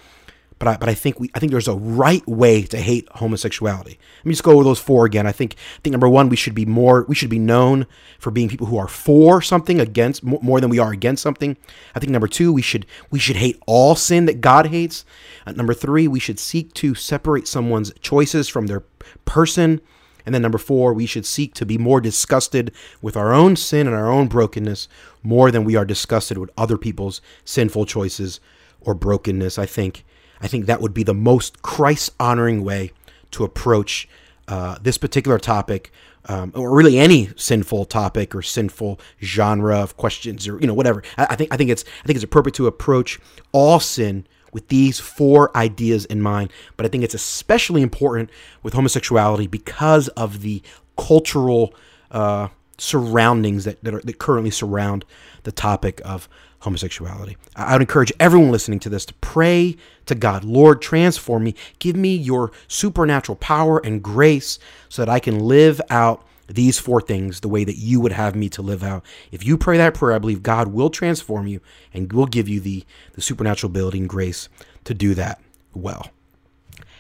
but 0.59 0.69
I, 0.69 0.77
but 0.79 0.88
I 0.88 0.95
think 0.95 1.21
we 1.21 1.31
I 1.35 1.38
think 1.38 1.53
there's 1.53 1.69
a 1.69 1.75
right 1.75 2.27
way 2.27 2.62
to 2.62 2.79
hate 2.79 3.09
homosexuality. 3.12 3.99
Let 4.19 4.25
me 4.25 4.33
just 4.33 4.42
go 4.42 4.53
over 4.53 4.64
those 4.64 4.79
four 4.79 5.05
again. 5.05 5.27
I 5.27 5.33
think 5.33 5.55
I 5.55 5.81
think 5.83 5.92
number 5.92 6.09
one, 6.09 6.29
we 6.29 6.37
should 6.37 6.55
be 6.55 6.64
more 6.64 7.05
we 7.09 7.14
should 7.14 7.31
be 7.31 7.38
known 7.38 7.87
for 8.19 8.31
being 8.31 8.49
people 8.49 8.66
who 8.66 8.79
are 8.79 8.88
for 8.88 9.42
something 9.42 9.81
against 9.81 10.23
more 10.23 10.61
than 10.61 10.71
we 10.71 10.79
are 10.79 10.92
against 10.92 11.23
something. 11.23 11.57
I 11.95 12.01
think 12.01 12.11
number 12.11 12.29
two, 12.29 12.53
we 12.53 12.62
should 12.62 12.87
we 13.11 13.19
should 13.19 13.37
hate 13.37 13.61
all 13.66 13.95
sin 13.95 14.25
that 14.27 14.40
God 14.40 14.69
hates. 14.69 15.05
Uh, 15.47 15.53
number 15.53 15.75
three, 15.75 16.09
we 16.09 16.21
should 16.21 16.38
seek 16.38 16.73
to 16.75 16.95
separate 16.95 17.47
someone's 17.47 17.92
choices 18.01 18.49
from 18.49 18.66
their 18.66 18.81
person. 19.25 19.81
And 20.25 20.35
then 20.35 20.42
number 20.42 20.59
four, 20.59 20.92
we 20.92 21.07
should 21.07 21.25
seek 21.25 21.55
to 21.55 21.64
be 21.64 21.79
more 21.79 22.01
disgusted 22.01 22.73
with 23.01 23.16
our 23.16 23.33
own 23.33 23.55
sin 23.55 23.87
and 23.87 23.95
our 23.95 24.11
own 24.11 24.27
brokenness 24.27 24.88
more 25.23 25.53
than 25.53 25.62
we 25.64 25.77
are 25.77 25.85
disgusted 25.85 26.37
with 26.37 26.51
other 26.57 26.77
people's 26.77 27.21
sinful 27.45 27.87
choices 27.87 28.40
or 28.81 28.95
brokenness. 28.95 29.57
I 29.57 29.66
think 29.66 30.05
I 30.40 30.49
think 30.49 30.66
that 30.66 30.81
would 30.81 30.94
be 30.94 31.03
the 31.03 31.14
most 31.14 31.62
Christ 31.62 32.11
honoring 32.18 32.64
way 32.64 32.92
to 33.33 33.44
approach 33.44 34.09
uh, 34.49 34.79
this 34.81 34.99
particular 34.99 35.38
topic, 35.38 35.90
um, 36.27 36.53
or 36.55 36.75
really 36.75 36.99
any 36.99 37.31
sinful 37.37 37.85
topic 37.87 38.35
or 38.35 38.42
sinful 38.42 39.01
genre 39.22 39.79
of 39.79 39.96
questions, 39.96 40.46
or 40.46 40.59
you 40.61 40.66
know 40.66 40.75
whatever. 40.75 41.03
I, 41.18 41.27
I 41.31 41.37
think 41.37 41.53
I 41.53 41.57
think 41.57 41.70
it's 41.70 41.85
I 42.03 42.07
think 42.07 42.16
it's 42.16 42.25
appropriate 42.25 42.55
to 42.57 42.66
approach 42.66 43.20
all 43.53 43.81
sin 43.81 44.27
with 44.53 44.68
these 44.68 44.99
four 44.99 45.57
ideas 45.57 46.05
in 46.07 46.22
mind. 46.22 46.53
But 46.77 46.87
I 46.87 46.88
think 46.88 47.05
it's 47.05 47.14
especially 47.14 47.83
important 47.83 48.31
with 48.62 48.75
homosexuality 48.75 49.46
because 49.46 50.09
of 50.09 50.42
the 50.42 50.62
cultural 50.96 51.75
uh, 52.11 52.49
surroundings 52.79 53.64
that 53.64 53.83
that, 53.83 53.94
are, 53.94 54.01
that 54.01 54.18
currently 54.18 54.51
surround 54.51 55.05
the 55.42 55.53
topic 55.53 56.01
of 56.05 56.29
homosexuality. 56.61 57.37
I 57.55 57.75
would 57.75 57.83
encourage 57.83 58.12
everyone 58.19 58.51
listening 58.51 58.81
to 58.81 58.88
this 58.88 59.07
to 59.07 59.14
pray 59.14 59.77
to 60.07 60.14
God, 60.14 60.45
Lord, 60.45 60.81
transform 60.81 61.45
me. 61.45 61.55
Give 61.79 61.97
me 61.97 62.16
your 62.16 62.53
supernatural 62.69 63.37
power 63.37 63.79
and 63.85 64.03
grace 64.03 64.59
so 64.88 65.03
that 65.03 65.12
I 65.12 65.19
can 65.19 65.40
live 65.40 65.81
out 65.90 66.25
these 66.49 66.79
four 66.79 67.01
things 67.01 67.40
the 67.40 67.49
way 67.49 67.64
that 67.64 67.77
you 67.77 68.01
would 68.01 68.12
have 68.12 68.37
me 68.37 68.49
to 68.51 68.62
live 68.62 68.83
out. 68.83 69.05
If 69.33 69.45
you 69.45 69.59
pray 69.59 69.77
that 69.79 69.95
prayer, 69.95 70.14
I 70.14 70.19
believe 70.19 70.42
God 70.42 70.69
will 70.69 70.90
transform 70.90 71.47
you 71.47 71.61
and 71.92 72.12
will 72.12 72.27
give 72.27 72.49
you 72.49 72.61
the, 72.61 72.85
the 73.14 73.21
supernatural 73.21 73.71
ability 73.71 73.99
and 73.99 74.09
grace 74.09 74.49
to 74.85 74.95
do 74.95 75.14
that 75.14 75.40
well. 75.75 76.11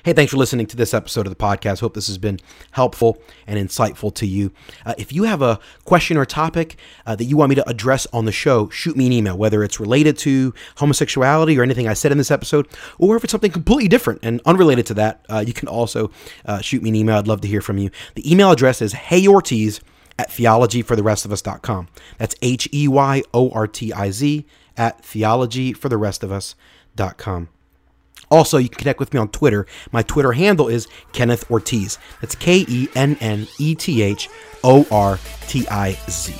Hey, 0.06 0.12
thanks 0.12 0.30
for 0.30 0.36
listening 0.36 0.68
to 0.68 0.76
this 0.76 0.94
episode 0.94 1.26
of 1.26 1.30
the 1.30 1.36
podcast. 1.36 1.80
Hope 1.80 1.94
this 1.94 2.06
has 2.06 2.16
been 2.16 2.38
helpful 2.70 3.20
and 3.44 3.58
insightful 3.58 4.14
to 4.14 4.24
you. 4.24 4.52
Uh, 4.84 4.94
if 4.96 5.12
you 5.12 5.24
have 5.24 5.42
a 5.42 5.58
question 5.84 6.16
or 6.16 6.24
topic 6.24 6.76
uh, 7.06 7.16
that 7.16 7.24
you 7.24 7.36
want 7.36 7.48
me 7.48 7.56
to 7.56 7.68
address 7.68 8.06
on 8.12 8.24
the 8.24 8.30
show, 8.30 8.68
shoot 8.68 8.96
me 8.96 9.06
an 9.06 9.12
email, 9.12 9.36
whether 9.36 9.64
it's 9.64 9.80
related 9.80 10.16
to 10.18 10.54
homosexuality 10.76 11.58
or 11.58 11.64
anything 11.64 11.88
I 11.88 11.94
said 11.94 12.12
in 12.12 12.18
this 12.18 12.30
episode, 12.30 12.68
or 12.98 13.16
if 13.16 13.24
it's 13.24 13.32
something 13.32 13.50
completely 13.50 13.88
different 13.88 14.20
and 14.22 14.40
unrelated 14.46 14.86
to 14.86 14.94
that, 14.94 15.26
uh, 15.28 15.42
you 15.44 15.52
can 15.52 15.66
also 15.66 16.12
uh, 16.44 16.60
shoot 16.60 16.84
me 16.84 16.90
an 16.90 16.94
email. 16.94 17.16
I'd 17.16 17.26
love 17.26 17.40
to 17.40 17.48
hear 17.48 17.60
from 17.60 17.78
you. 17.78 17.90
The 18.14 18.30
email 18.30 18.52
address 18.52 18.80
is 18.80 18.94
heyortiz 18.94 19.80
at 20.20 20.30
theologyfortherestofus.com. 20.30 21.88
That's 22.18 22.36
H 22.42 22.68
E 22.72 22.86
Y 22.86 23.24
O 23.34 23.50
R 23.50 23.66
T 23.66 23.92
I 23.92 24.12
Z 24.12 24.46
at 24.76 25.02
theologyfortherestofus.com. 25.02 27.48
Also, 28.30 28.58
you 28.58 28.68
can 28.68 28.78
connect 28.78 29.00
with 29.00 29.12
me 29.14 29.20
on 29.20 29.28
Twitter. 29.28 29.66
My 29.92 30.02
Twitter 30.02 30.32
handle 30.32 30.68
is 30.68 30.88
Kenneth 31.12 31.50
Ortiz. 31.50 31.98
That's 32.20 32.34
K 32.34 32.64
E 32.68 32.88
N 32.94 33.16
N 33.20 33.46
E 33.58 33.74
T 33.74 34.02
H 34.02 34.28
O 34.64 34.86
R 34.90 35.18
T 35.46 35.66
I 35.68 35.92
Z. 36.08 36.34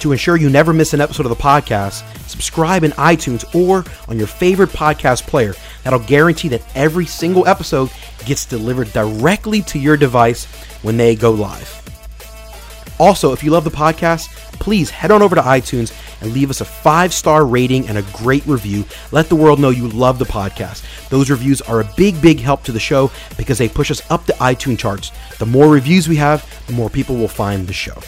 To 0.00 0.12
ensure 0.12 0.36
you 0.36 0.50
never 0.50 0.72
miss 0.72 0.92
an 0.92 1.00
episode 1.00 1.26
of 1.26 1.30
the 1.30 1.42
podcast, 1.42 2.04
subscribe 2.28 2.84
in 2.84 2.90
iTunes 2.92 3.54
or 3.54 3.84
on 4.08 4.18
your 4.18 4.26
favorite 4.26 4.70
podcast 4.70 5.26
player. 5.26 5.54
That'll 5.84 5.98
guarantee 5.98 6.48
that 6.48 6.62
every 6.74 7.06
single 7.06 7.46
episode 7.46 7.90
gets 8.26 8.44
delivered 8.44 8.92
directly 8.92 9.62
to 9.62 9.78
your 9.78 9.96
device 9.96 10.44
when 10.82 10.96
they 10.96 11.16
go 11.16 11.30
live. 11.30 11.85
Also, 12.98 13.32
if 13.32 13.42
you 13.44 13.50
love 13.50 13.64
the 13.64 13.70
podcast, 13.70 14.28
please 14.58 14.90
head 14.90 15.10
on 15.10 15.22
over 15.22 15.34
to 15.34 15.42
iTunes 15.42 15.92
and 16.20 16.32
leave 16.32 16.50
us 16.50 16.60
a 16.60 16.64
five 16.64 17.12
star 17.12 17.44
rating 17.44 17.88
and 17.88 17.98
a 17.98 18.02
great 18.14 18.46
review. 18.46 18.84
Let 19.12 19.28
the 19.28 19.36
world 19.36 19.60
know 19.60 19.70
you 19.70 19.88
love 19.88 20.18
the 20.18 20.24
podcast. 20.24 21.08
Those 21.08 21.30
reviews 21.30 21.60
are 21.62 21.80
a 21.80 21.92
big, 21.96 22.20
big 22.22 22.40
help 22.40 22.62
to 22.64 22.72
the 22.72 22.80
show 22.80 23.10
because 23.36 23.58
they 23.58 23.68
push 23.68 23.90
us 23.90 24.08
up 24.10 24.26
the 24.26 24.32
iTunes 24.34 24.78
charts. 24.78 25.12
The 25.38 25.46
more 25.46 25.68
reviews 25.68 26.08
we 26.08 26.16
have, 26.16 26.48
the 26.66 26.72
more 26.72 26.90
people 26.90 27.16
will 27.16 27.28
find 27.28 27.66
the 27.66 27.72
show. 27.72 28.00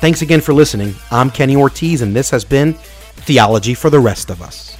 Thanks 0.00 0.22
again 0.22 0.40
for 0.40 0.52
listening. 0.52 0.94
I'm 1.10 1.30
Kenny 1.30 1.54
Ortiz, 1.54 2.02
and 2.02 2.16
this 2.16 2.30
has 2.30 2.44
been 2.44 2.74
Theology 2.74 3.74
for 3.74 3.88
the 3.88 4.00
Rest 4.00 4.30
of 4.30 4.42
Us. 4.42 4.76